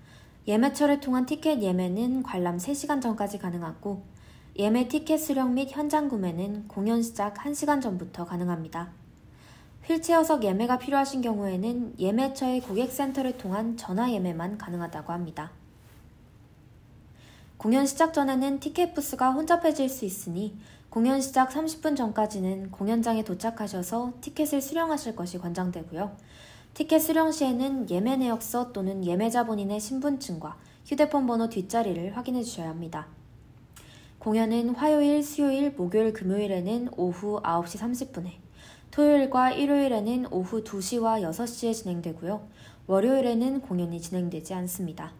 예매처를 0.48 1.00
통한 1.00 1.26
티켓 1.26 1.60
예매는 1.60 2.22
관람 2.22 2.56
3시간 2.56 3.02
전까지 3.02 3.36
가능하고 3.38 4.02
예매 4.56 4.88
티켓 4.88 5.18
수령 5.18 5.52
및 5.52 5.68
현장 5.70 6.08
구매는 6.08 6.68
공연 6.68 7.02
시작 7.02 7.34
1시간 7.34 7.82
전부터 7.82 8.24
가능합니다. 8.24 8.88
휠체어석 9.84 10.44
예매가 10.44 10.78
필요하신 10.78 11.20
경우에는 11.20 11.96
예매처의 11.98 12.62
고객센터를 12.62 13.36
통한 13.36 13.76
전화 13.76 14.10
예매만 14.10 14.56
가능하다고 14.56 15.12
합니다. 15.12 15.50
공연 17.58 17.84
시작 17.84 18.14
전에는 18.14 18.58
티켓 18.58 18.94
부스가 18.94 19.32
혼잡해질 19.32 19.90
수 19.90 20.06
있으니 20.06 20.56
공연 20.88 21.20
시작 21.20 21.50
30분 21.50 21.94
전까지는 21.94 22.70
공연장에 22.70 23.22
도착하셔서 23.22 24.14
티켓을 24.22 24.62
수령하실 24.62 25.14
것이 25.14 25.36
권장되고요. 25.36 26.16
티켓 26.78 27.00
수령 27.00 27.32
시에는 27.32 27.90
예매 27.90 28.14
내역서 28.14 28.70
또는 28.70 29.04
예매자 29.04 29.46
본인의 29.46 29.80
신분증과 29.80 30.56
휴대폰 30.86 31.26
번호 31.26 31.48
뒷자리를 31.48 32.16
확인해 32.16 32.44
주셔야 32.44 32.68
합니다. 32.68 33.08
공연은 34.20 34.76
화요일, 34.76 35.24
수요일, 35.24 35.72
목요일, 35.72 36.12
금요일에는 36.12 36.90
오후 36.96 37.42
9시 37.42 37.80
30분에, 37.80 38.30
토요일과 38.92 39.54
일요일에는 39.54 40.26
오후 40.30 40.62
2시와 40.62 41.28
6시에 41.28 41.74
진행되고요. 41.74 42.46
월요일에는 42.86 43.60
공연이 43.62 44.00
진행되지 44.00 44.54
않습니다. 44.54 45.10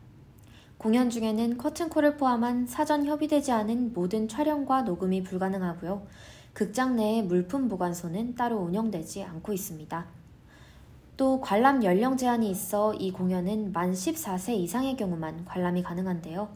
공연 0.77 1.11
중에는 1.11 1.59
커튼콜을 1.59 2.19
포함한 2.19 2.69
사전 2.69 3.05
협의되지 3.05 3.51
않은 3.51 3.95
모든 3.95 4.29
촬영과 4.29 4.83
녹음이 4.83 5.25
불가능하고요. 5.25 6.07
극장 6.53 6.95
내에 6.95 7.23
물품 7.23 7.69
보관소는 7.69 8.37
따로 8.37 8.59
운영되지 8.59 9.25
않고 9.25 9.53
있습니다. 9.53 10.18
또 11.19 11.41
관람 11.41 11.83
연령 11.83 12.17
제한이 12.17 12.49
있어 12.49 12.95
이 12.95 13.11
공연은 13.11 13.73
만 13.73 13.93
14세 13.93 14.55
이상의 14.55 14.97
경우만 14.97 15.47
관람이 15.47 15.83
가능한데요. 15.83 16.49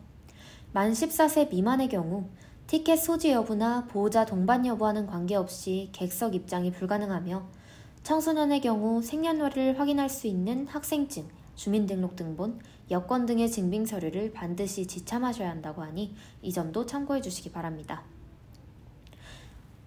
만 0.72 0.92
14세 0.92 1.50
미만의 1.50 1.88
경우 1.88 2.26
티켓 2.68 2.96
소지 2.96 3.32
여부나 3.32 3.86
보호자 3.86 4.24
동반 4.24 4.64
여부와는 4.64 5.08
관계없이 5.08 5.88
객석 5.90 6.36
입장이 6.36 6.70
불가능하며 6.70 7.42
청소년의 8.04 8.60
경우 8.60 9.02
생년월일을 9.02 9.80
확인할 9.80 10.08
수 10.08 10.28
있는 10.28 10.68
학생증, 10.68 11.26
주민등록등본, 11.56 12.60
여권 12.92 13.26
등의 13.26 13.50
증빙 13.50 13.84
서류를 13.84 14.32
반드시 14.32 14.86
지참하셔야 14.86 15.50
한다고 15.50 15.82
하니 15.82 16.14
이 16.40 16.52
점도 16.52 16.86
참고해 16.86 17.20
주시기 17.20 17.50
바랍니다. 17.50 18.04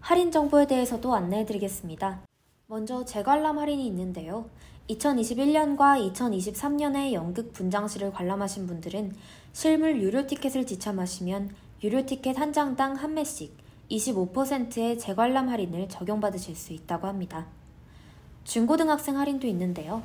할인 0.02 0.34
정보에 0.34 0.68
대해서도 0.68 1.16
안내해 1.16 1.46
드리겠습니다. 1.46 2.35
먼저 2.68 3.06
재관람 3.06 3.60
할인이 3.60 3.86
있는데요. 3.86 4.50
2021년과 4.90 6.12
2023년에 6.14 7.14
연극 7.14 7.54
분장실을 7.54 8.12
관람하신 8.12 8.66
분들은 8.66 9.14
실물 9.54 10.02
유료 10.02 10.26
티켓을 10.26 10.66
지참하시면 10.66 11.56
유료 11.84 12.06
티켓 12.08 12.40
한 12.40 12.54
장당 12.54 12.96
한 12.96 13.14
매씩 13.14 13.56
25%의 13.92 14.98
재관람 14.98 15.48
할인을 15.50 15.90
적용받으실 15.90 16.56
수 16.56 16.74
있다고 16.74 17.06
합니다. 17.06 17.46
중고등학생 18.46 19.20
할인도 19.20 19.46
있는데요. 19.46 20.02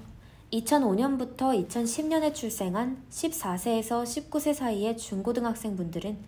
2005년부터 0.53 1.67
2010년에 1.67 2.35
출생한 2.35 3.03
14세에서 3.11 4.03
19세 4.05 4.53
사이의 4.53 4.99
중고등학생 4.99 5.77
분들은 5.77 6.19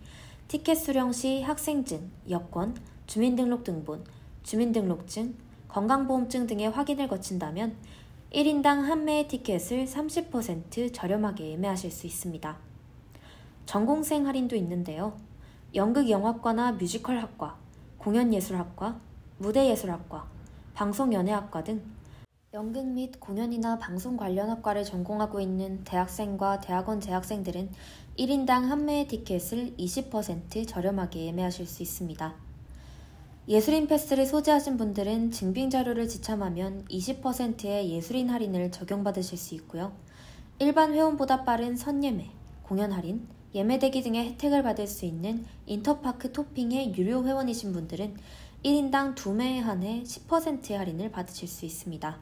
티켓 0.47 0.75
수령 0.75 1.11
시 1.11 1.43
학생증, 1.43 2.09
여권, 2.31 2.75
주민등록등본, 3.05 4.03
주민등록증, 4.41 5.35
건강보험증 5.73 6.45
등의 6.45 6.69
확인을 6.69 7.07
거친다면 7.07 7.75
1인당 8.31 8.83
한 8.83 9.05
매의 9.05 9.27
티켓을 9.27 9.85
30% 9.85 10.93
저렴하게 10.93 11.49
예매하실 11.49 11.89
수 11.89 12.05
있습니다. 12.05 12.55
전공생 13.65 14.27
할인도 14.27 14.55
있는데요. 14.55 15.17
연극영화과나 15.73 16.73
뮤지컬학과, 16.73 17.57
공연예술학과, 17.97 18.99
무대예술학과, 19.39 20.27
방송연예학과 20.75 21.63
등 21.63 21.81
연극 22.53 22.85
및 22.85 23.19
공연이나 23.19 23.79
방송 23.79 24.15
관련 24.15 24.51
학과를 24.51 24.83
전공하고 24.83 25.39
있는 25.39 25.83
대학생과 25.85 26.61
대학원 26.61 27.01
재학생들은 27.01 27.71
1인당 28.19 28.67
한 28.67 28.85
매의 28.85 29.07
티켓을 29.07 29.75
20% 29.77 30.67
저렴하게 30.67 31.25
예매하실 31.25 31.65
수 31.65 31.81
있습니다. 31.81 32.52
예술인 33.45 33.87
패스를 33.87 34.25
소지하신 34.25 34.77
분들은 34.77 35.31
증빙 35.31 35.69
자료를 35.69 36.07
지참하면 36.07 36.85
20%의 36.85 37.89
예술인 37.91 38.29
할인을 38.29 38.71
적용받으실 38.71 39.37
수 39.37 39.53
있고요. 39.55 39.91
일반 40.59 40.93
회원보다 40.93 41.43
빠른 41.43 41.75
선예매, 41.75 42.29
공연 42.63 42.93
할인, 42.93 43.27
예매 43.53 43.79
대기 43.79 44.01
등의 44.01 44.29
혜택을 44.29 44.63
받을 44.63 44.87
수 44.87 45.03
있는 45.03 45.45
인터파크 45.65 46.31
토핑의 46.31 46.97
유료 46.97 47.25
회원이신 47.25 47.73
분들은 47.73 48.15
1인당 48.63 49.15
2매에 49.15 49.59
한해 49.59 50.03
10%의 50.03 50.77
할인을 50.77 51.11
받으실 51.11 51.49
수 51.49 51.65
있습니다. 51.65 52.17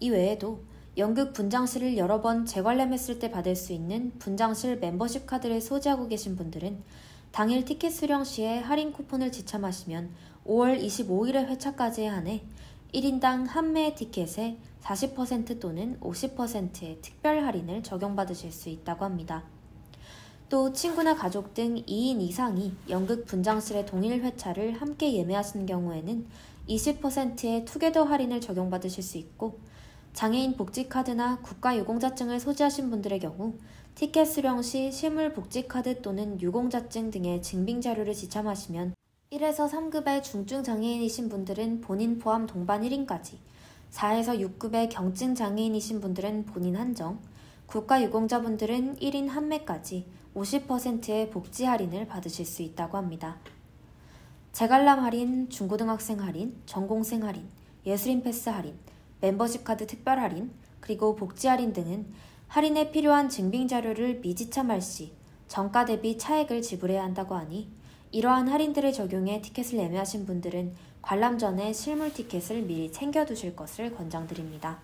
이 0.00 0.08
외에도 0.08 0.62
연극 0.96 1.34
분장실을 1.34 1.98
여러 1.98 2.22
번 2.22 2.46
재관람했을 2.46 3.18
때 3.18 3.30
받을 3.30 3.54
수 3.54 3.74
있는 3.74 4.12
분장실 4.18 4.78
멤버십 4.78 5.26
카드를 5.26 5.60
소지하고 5.60 6.08
계신 6.08 6.36
분들은 6.36 6.82
당일 7.32 7.64
티켓 7.64 7.90
수령 7.90 8.24
시에 8.24 8.58
할인 8.58 8.92
쿠폰을 8.92 9.30
지참하시면 9.30 10.10
5월 10.46 10.82
25일의 10.82 11.46
회차까지에 11.46 12.08
한해 12.08 12.42
1인당 12.92 13.46
한 13.46 13.72
매의 13.72 13.94
티켓에 13.94 14.58
40% 14.82 15.60
또는 15.60 15.96
50%의 16.00 16.98
특별 17.02 17.44
할인을 17.44 17.84
적용받으실 17.84 18.50
수 18.50 18.68
있다고 18.68 19.04
합니다. 19.04 19.44
또 20.48 20.72
친구나 20.72 21.14
가족 21.14 21.54
등 21.54 21.76
2인 21.76 22.20
이상이 22.20 22.74
연극 22.88 23.26
분장실의 23.26 23.86
동일 23.86 24.24
회차를 24.24 24.80
함께 24.80 25.14
예매하시는 25.14 25.66
경우에는 25.66 26.26
20%의 26.68 27.64
투게더 27.64 28.02
할인을 28.02 28.40
적용받으실 28.40 29.04
수 29.04 29.18
있고 29.18 29.60
장애인 30.12 30.56
복지카드나 30.56 31.38
국가유공자증을 31.42 32.40
소지하신 32.40 32.90
분들의 32.90 33.20
경우 33.20 33.54
티켓 33.94 34.24
수령 34.24 34.62
시 34.62 34.90
실물 34.92 35.32
복지카드 35.32 36.02
또는 36.02 36.40
유공자증 36.40 37.10
등의 37.10 37.42
증빙자료를 37.42 38.14
지참하시면 38.14 38.94
1에서 39.32 39.70
3급의 39.70 40.22
중증 40.22 40.64
장애인이신 40.64 41.28
분들은 41.28 41.82
본인 41.82 42.18
포함 42.18 42.46
동반 42.46 42.82
1인까지, 42.82 43.36
4에서 43.92 44.40
6급의 44.58 44.88
경증 44.90 45.36
장애인이신 45.36 46.00
분들은 46.00 46.46
본인 46.46 46.76
한정, 46.76 47.20
국가유공자분들은 47.66 48.96
1인 48.96 49.28
한매까지 49.28 50.06
50%의 50.34 51.30
복지 51.30 51.64
할인을 51.64 52.08
받으실 52.08 52.44
수 52.44 52.62
있다고 52.62 52.96
합니다. 52.96 53.38
재관람 54.52 55.04
할인, 55.04 55.48
중고등학생 55.48 56.20
할인, 56.20 56.56
전공생 56.66 57.24
할인, 57.24 57.48
예술인 57.86 58.22
패스 58.22 58.48
할인, 58.48 58.76
멤버십 59.20 59.64
카드 59.64 59.86
특별 59.86 60.18
할인, 60.18 60.50
그리고 60.80 61.14
복지 61.14 61.46
할인 61.46 61.72
등은 61.72 62.06
할인에 62.48 62.90
필요한 62.90 63.28
증빙 63.28 63.68
자료를 63.68 64.20
미지 64.20 64.50
참할 64.50 64.82
시 64.82 65.12
정가 65.46 65.84
대비 65.84 66.18
차액을 66.18 66.62
지불해야 66.62 67.02
한다고 67.02 67.34
하니 67.34 67.70
이러한 68.12 68.48
할인들을 68.48 68.92
적용해 68.92 69.40
티켓을 69.42 69.78
예매하신 69.78 70.26
분들은 70.26 70.74
관람 71.02 71.38
전에 71.38 71.72
실물 71.72 72.12
티켓을 72.12 72.62
미리 72.62 72.90
챙겨두실 72.90 73.54
것을 73.54 73.94
권장드립니다. 73.94 74.80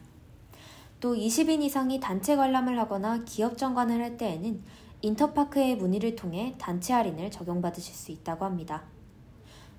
또 1.01 1.15
20인 1.15 1.63
이상이 1.63 2.01
단체 2.01 2.37
관람을 2.37 2.79
하거나 2.79 3.25
기업 3.25 3.59
정관을 3.59 4.01
할 4.01 4.17
때에는 4.17 4.63
인터파크의 5.03 5.77
문의를 5.77 6.17
통해 6.17 6.55
단체 6.59 6.93
할인을 6.93 7.31
적용받으실 7.31 7.95
수 7.95 8.13
있다고 8.13 8.45
합니다. 8.45 8.85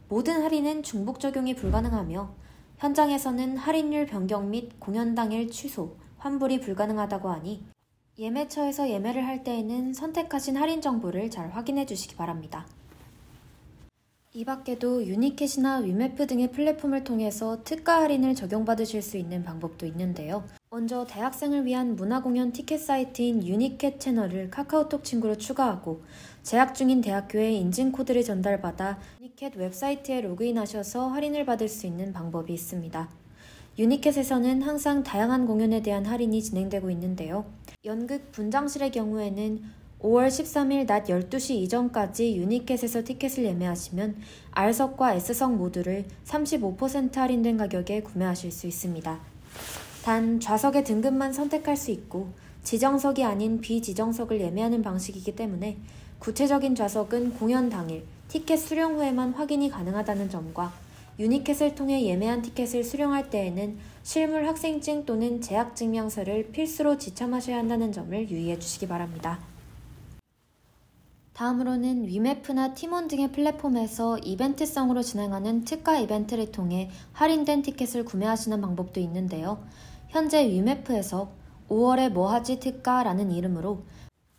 모든 0.10 0.42
할인은 0.42 0.84
중복 0.84 1.20
적용이 1.20 1.56
불가능하며 1.56 2.34
현장에서는 2.78 3.58
할인율 3.58 4.06
변경 4.06 4.52
및 4.52 4.80
공연 4.80 5.16
당일 5.16 5.50
취소, 5.50 5.96
환불이 6.20 6.60
불가능하다고 6.62 7.28
하니 7.30 7.64
예매처에서 8.20 8.90
예매를 8.90 9.26
할 9.26 9.44
때에는 9.44 9.94
선택하신 9.94 10.58
할인 10.58 10.80
정보를 10.80 11.32
잘 11.32 11.50
확인해 11.50 11.88
주시기 11.88 12.16
바랍니다. 12.16 12.68
이 14.34 14.46
밖에도 14.46 15.04
유니켓이나 15.04 15.78
위메프 15.78 16.28
등의 16.28 16.52
플랫폼을 16.52 17.04
통해서 17.04 17.64
특가 17.64 18.02
할인을 18.02 18.36
적용받으실 18.36 19.02
수 19.02 19.18
있는 19.18 19.44
방법도 19.44 19.88
있는데요. 19.88 20.44
먼저 20.70 21.06
대학생을 21.06 21.66
위한 21.66 21.96
문화공연 21.96 22.52
티켓 22.52 22.78
사이트인 22.78 23.48
유니켓 23.48 24.00
채널을 24.00 24.52
카카오톡 24.52 25.04
친구로 25.04 25.38
추가하고 25.38 26.04
재학 26.48 26.76
중인 26.76 27.02
대학교에 27.02 27.52
인증 27.52 27.92
코드를 27.92 28.24
전달받아 28.24 28.98
유니켓 29.20 29.58
웹사이트에 29.58 30.22
로그인하셔서 30.22 31.10
할인을 31.10 31.46
받을 31.46 31.68
수 31.68 31.86
있는 31.86 32.14
방법이 32.14 32.54
있습니다. 32.54 33.10
유니켓에서는 33.78 34.62
항상 34.62 35.04
다양한 35.04 35.46
공연에 35.46 35.82
대한 35.82 36.06
할인이 36.06 36.42
진행되고 36.42 36.90
있는데요. 36.92 37.44
연극 37.84 38.32
분장실의 38.32 38.92
경우에는 38.92 39.62
5월 40.00 40.30
13일 40.30 40.88
낮 40.88 41.08
12시 41.08 41.56
이전까지 41.56 42.38
유니켓에서 42.38 43.04
티켓을 43.04 43.44
예매하시면 43.44 44.16
R석과 44.54 45.16
S석 45.16 45.54
모두를 45.54 46.06
35% 46.24 47.16
할인된 47.16 47.58
가격에 47.58 48.04
구매하실 48.04 48.54
수 48.54 48.68
있습니다. 48.68 49.20
단 50.06 50.40
좌석의 50.40 50.86
등급만 50.86 51.34
선택할 51.34 51.76
수 51.76 51.92
있고 51.92 52.32
지정석이 52.64 53.26
아닌 53.26 53.60
비지정석을 53.60 54.40
예매하는 54.40 54.82
방식이기 54.82 55.36
때문에 55.36 55.78
구체적인 56.20 56.76
좌석은 56.76 57.36
공연 57.36 57.70
당일 57.70 58.04
티켓 58.28 58.58
수령 58.58 58.96
후에만 58.96 59.34
확인이 59.34 59.70
가능하다는 59.70 60.30
점과 60.30 60.74
유니켓을 61.20 61.76
통해 61.76 62.06
예매한 62.06 62.42
티켓을 62.42 62.84
수령할 62.84 63.30
때에는 63.30 63.78
실물 64.04 64.48
학생증 64.48 65.06
또는 65.06 65.42
재학증명서를 65.42 66.52
필수로 66.52 66.98
지참하셔야 66.98 67.58
한다는 67.58 67.92
점을 67.92 68.30
유의해 68.30 68.60
주시기 68.60 68.88
바랍니다. 68.88 69.40
다음으로는 71.34 72.08
위메프나 72.08 72.74
티몬 72.74 73.08
등의 73.08 73.32
플랫폼에서 73.32 74.18
이벤트성으로 74.20 75.04
진행하는 75.04 75.66
특가 75.66 76.00
이벤트를 76.00 76.52
통해 76.52 76.90
할인된 77.14 77.62
티켓을 77.62 78.06
구매하시는 78.06 78.60
방법도 78.60 79.00
있는데요. 79.02 79.64
현재 80.08 80.48
위메프에서 80.50 81.30
5월에 81.70 82.10
뭐하지 82.10 82.60
특가라는 82.60 83.32
이름으로 83.32 83.84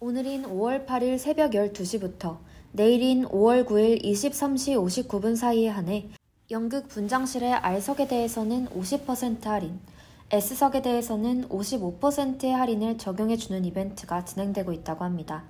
오늘인 0.01 0.45
5월 0.45 0.87
8일 0.87 1.19
새벽 1.19 1.51
12시부터 1.51 2.39
내일인 2.71 3.25
5월 3.25 3.67
9일 3.67 4.01
23시 4.05 4.77
59분 5.09 5.35
사이에 5.35 5.69
한해 5.69 6.09
연극 6.53 6.87
분장실의 6.87 7.55
R석에 7.55 8.07
대해서는 8.07 8.69
50% 8.69 9.47
할인, 9.47 9.81
S석에 10.31 10.83
대해서는 10.83 11.49
55%의 11.49 12.53
할인을 12.53 12.97
적용해 12.97 13.39
주는 13.39 13.65
이벤트가 13.65 14.25
진행되고 14.25 14.73
있다고 14.73 15.05
합니다. 15.05 15.43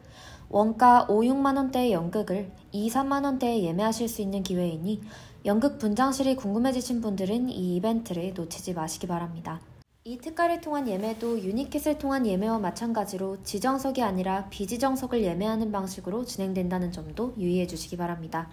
원가 0.49 1.05
5, 1.11 1.21
6만원대의 1.21 1.91
연극을 1.91 2.51
2, 2.73 2.89
3만원대에 2.89 3.65
예매하실 3.65 4.09
수 4.09 4.23
있는 4.23 4.43
기회이니 4.43 5.03
연극 5.45 5.79
분장실이 5.79 6.37
궁금해지신 6.37 7.03
분들은 7.03 7.51
이 7.51 7.77
이벤트를 7.77 8.33
놓치지 8.33 8.73
마시기 8.73 9.09
바랍니다. 9.09 9.61
이 10.09 10.17
특가를 10.17 10.63
통한 10.63 10.89
예매도 10.89 11.43
유니켓을 11.43 11.99
통한 11.99 12.27
예매와 12.27 12.61
마찬가지로 12.61 13.43
지정석이 13.43 14.03
아니라 14.03 14.47
비지정석을 14.49 15.23
예매하는 15.23 15.71
방식으로 15.71 16.25
진행된다는 16.25 16.93
점도 16.93 17.35
유의해 17.37 17.67
주시기 17.67 17.99
바랍니다. 17.99 18.49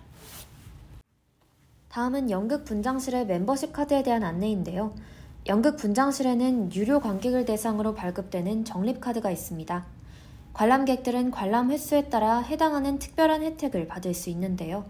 다음은 1.87 2.29
연극 2.29 2.65
분장실의 2.65 3.25
멤버십 3.27 3.71
카드에 3.71 4.03
대한 4.03 4.25
안내인데요. 4.25 4.95
연극 5.47 5.77
분장실에는 5.77 6.73
유료 6.73 6.99
관객을 6.99 7.45
대상으로 7.45 7.93
발급되는 7.93 8.65
적립 8.65 8.99
카드가 8.99 9.31
있습니다. 9.31 9.85
관람객들은 10.51 11.31
관람 11.31 11.71
횟수에 11.71 12.09
따라 12.09 12.39
해당하는 12.39 12.99
특별한 12.99 13.43
혜택을 13.43 13.87
받을 13.87 14.13
수 14.13 14.29
있는데요. 14.29 14.83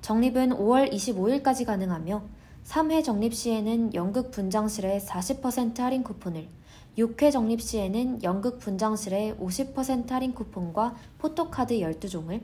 적립은 0.00 0.50
5월 0.50 0.92
25일까지 0.92 1.66
가능하며 1.66 2.22
3회 2.64 3.04
적립 3.04 3.34
시에는 3.34 3.94
연극 3.94 4.30
분장실에 4.30 4.98
40% 4.98 5.78
할인 5.78 6.02
쿠폰을, 6.02 6.48
6회 6.96 7.30
적립 7.30 7.60
시에는 7.60 8.22
연극 8.22 8.58
분장실에 8.58 9.36
50% 9.38 10.08
할인 10.08 10.34
쿠폰과 10.34 10.96
포토카드 11.18 11.74
12종을, 11.74 12.40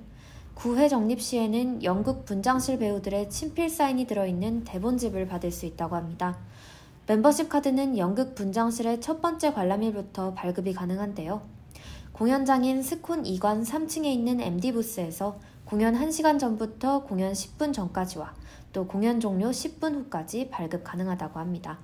9회 0.55 0.91
적립 0.91 1.23
시에는 1.23 1.83
연극 1.85 2.27
분장실 2.27 2.79
배우들의 2.79 3.31
친필 3.31 3.71
사인이 3.71 4.07
들어있는 4.07 4.65
대본집을 4.65 5.27
받을 5.27 5.51
수 5.51 5.65
있다고 5.65 5.97
합니다. 5.97 6.37
멤버십 7.07 7.49
카드는 7.49 7.97
연극 7.97 8.35
분장실의 8.35 9.01
첫 9.01 9.23
번째 9.23 9.55
관람일부터 9.55 10.35
발급이 10.35 10.75
가능한데요. 10.75 11.41
공연장인 12.13 12.83
스콘 12.83 13.23
2관 13.23 13.65
3층에 13.65 14.05
있는 14.05 14.41
MD 14.41 14.73
부스에서 14.73 15.39
공연 15.65 15.95
1시간 15.95 16.39
전부터 16.39 17.05
공연 17.05 17.33
10분 17.33 17.73
전까지와 17.73 18.35
또 18.73 18.87
공연 18.87 19.21
종료 19.21 19.51
10분 19.51 19.95
후까지 19.95 20.49
발급 20.51 20.85
가능하다고 20.85 21.39
합니다. 21.39 21.79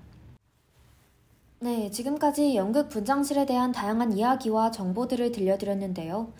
네, 1.60 1.90
지금까지 1.90 2.54
연극 2.54 2.88
분장실에 2.88 3.46
대한 3.46 3.72
다양한 3.72 4.12
이야기와 4.12 4.70
정보들을 4.70 5.32
들려드렸는데요. 5.32 6.32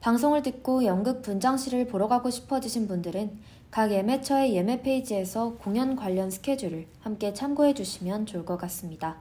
방송을 0.00 0.42
듣고 0.42 0.84
연극 0.84 1.22
분장실을 1.22 1.86
보러 1.86 2.08
가고 2.08 2.28
싶어지신 2.28 2.88
분들은 2.88 3.38
각 3.70 3.90
예매처의 3.90 4.54
예매 4.54 4.82
페이지에서 4.82 5.54
공연 5.54 5.96
관련 5.96 6.30
스케줄을 6.30 6.86
함께 7.00 7.32
참고해 7.32 7.74
주시면 7.74 8.26
좋을 8.26 8.44
것 8.44 8.56
같습니다. 8.58 9.16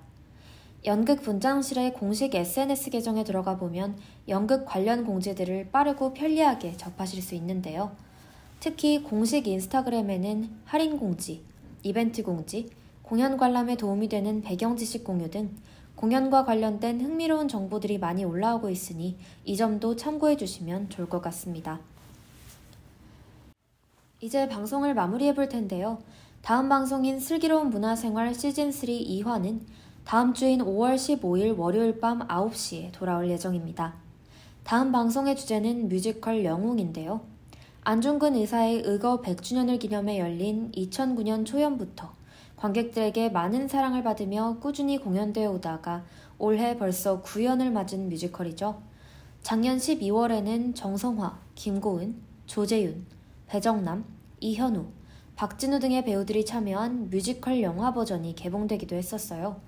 연극 0.85 1.21
분장실의 1.21 1.93
공식 1.93 2.35
SNS 2.35 2.89
계정에 2.89 3.23
들어가 3.23 3.57
보면 3.57 3.97
연극 4.27 4.65
관련 4.65 5.05
공지들을 5.05 5.69
빠르고 5.71 6.13
편리하게 6.13 6.75
접하실 6.75 7.21
수 7.21 7.35
있는데요. 7.35 7.95
특히 8.63 9.03
공식 9.03 9.45
인스타그램에는 9.45 10.49
할인 10.63 10.97
공지, 10.97 11.43
이벤트 11.81 12.23
공지, 12.23 12.69
공연 13.01 13.35
관람에 13.35 13.75
도움이 13.75 14.07
되는 14.07 14.41
배경 14.41 14.77
지식 14.77 15.03
공유 15.03 15.29
등 15.29 15.53
공연과 15.97 16.45
관련된 16.45 17.01
흥미로운 17.01 17.49
정보들이 17.49 17.97
많이 17.97 18.23
올라오고 18.23 18.69
있으니 18.69 19.17
이 19.43 19.57
점도 19.57 19.97
참고해 19.97 20.37
주시면 20.37 20.87
좋을 20.87 21.09
것 21.09 21.21
같습니다. 21.23 21.81
이제 24.21 24.47
방송을 24.47 24.93
마무리해 24.93 25.35
볼 25.35 25.49
텐데요. 25.49 25.97
다음 26.41 26.69
방송인 26.69 27.19
슬기로운 27.19 27.69
문화생활 27.69 28.31
시즌3 28.31 29.05
2화는 29.25 29.59
다음 30.05 30.33
주인 30.33 30.61
5월 30.61 30.95
15일 30.95 31.57
월요일 31.57 31.99
밤 31.99 32.25
9시에 32.29 32.93
돌아올 32.93 33.29
예정입니다. 33.29 33.95
다음 34.63 34.93
방송의 34.93 35.35
주제는 35.35 35.89
뮤지컬 35.89 36.45
영웅인데요. 36.45 37.32
안중근 37.85 38.35
의사의 38.35 38.83
의거 38.85 39.19
100주년을 39.21 39.77
기념해 39.77 40.17
열린 40.17 40.71
2009년 40.71 41.45
초연부터 41.45 42.13
관객들에게 42.55 43.27
많은 43.27 43.67
사랑을 43.67 44.03
받으며 44.03 44.55
꾸준히 44.61 44.97
공연되어 44.97 45.51
오다가 45.51 46.05
올해 46.37 46.77
벌써 46.77 47.21
9연을 47.21 47.71
맞은 47.71 48.07
뮤지컬이죠. 48.07 48.81
작년 49.41 49.79
12월에는 49.79 50.73
정성화, 50.73 51.37
김고은, 51.55 52.15
조재윤, 52.45 53.05
배정남, 53.47 54.05
이현우, 54.39 54.85
박진우 55.35 55.79
등의 55.79 56.05
배우들이 56.05 56.45
참여한 56.45 57.09
뮤지컬 57.09 57.61
영화 57.61 57.93
버전이 57.93 58.33
개봉되기도 58.35 58.95
했었어요. 58.95 59.59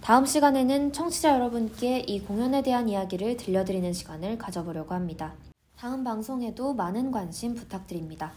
다음 0.00 0.26
시간에는 0.26 0.92
청취자 0.92 1.34
여러분께 1.34 2.00
이 2.00 2.22
공연에 2.22 2.62
대한 2.62 2.88
이야기를 2.88 3.36
들려드리는 3.36 3.92
시간을 3.92 4.36
가져보려고 4.36 4.94
합니다. 4.94 5.34
다음 5.78 6.04
방송에도 6.04 6.72
많은 6.72 7.10
관심 7.10 7.54
부탁드립니다. 7.54 8.32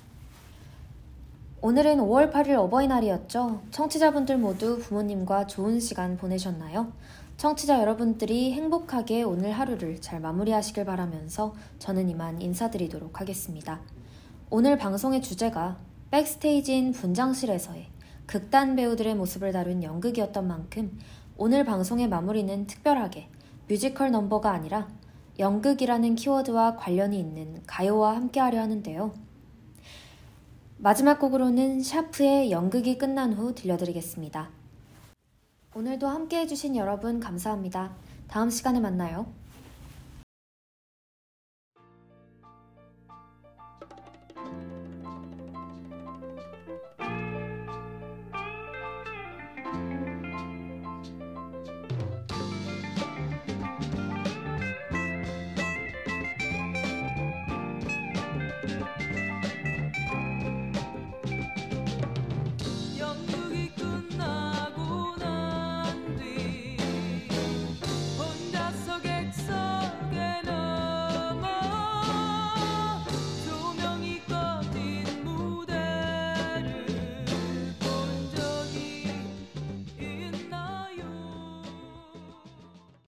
오늘은 1.61 1.99
5월 1.99 2.33
8일 2.33 2.55
어버이날이었죠. 2.57 3.61
청취자분들 3.71 4.37
모두 4.37 4.77
부모님과 4.79 5.47
좋은 5.47 5.79
시간 5.79 6.17
보내셨나요? 6.17 6.91
청취자 7.37 7.79
여러분들이 7.79 8.51
행복하게 8.51 9.23
오늘 9.23 9.53
하루를 9.53 10.01
잘 10.01 10.19
마무리하시길 10.19 10.83
바라면서 10.83 11.55
저는 11.79 12.09
이만 12.09 12.41
인사드리도록 12.41 13.21
하겠습니다. 13.21 13.79
오늘 14.49 14.77
방송의 14.77 15.21
주제가 15.21 15.77
백스테이지인 16.11 16.91
분장실에서의 16.91 17.87
극단 18.25 18.75
배우들의 18.75 19.15
모습을 19.15 19.53
다룬 19.53 19.81
연극이었던 19.81 20.45
만큼 20.45 20.99
오늘 21.37 21.63
방송의 21.63 22.09
마무리는 22.09 22.67
특별하게 22.67 23.29
뮤지컬 23.69 24.11
넘버가 24.11 24.51
아니라 24.51 24.89
연극이라는 25.39 26.15
키워드와 26.15 26.75
관련이 26.75 27.17
있는 27.17 27.63
가요와 27.65 28.15
함께 28.15 28.41
하려 28.41 28.61
하는데요. 28.61 29.13
마지막 30.77 31.19
곡으로는 31.19 31.81
샤프의 31.81 32.51
연극이 32.51 32.97
끝난 32.97 33.33
후 33.33 33.55
들려드리겠습니다. 33.55 34.49
오늘도 35.75 36.07
함께 36.07 36.39
해주신 36.39 36.75
여러분 36.75 37.21
감사합니다. 37.21 37.95
다음 38.27 38.49
시간에 38.49 38.81
만나요. 38.81 39.27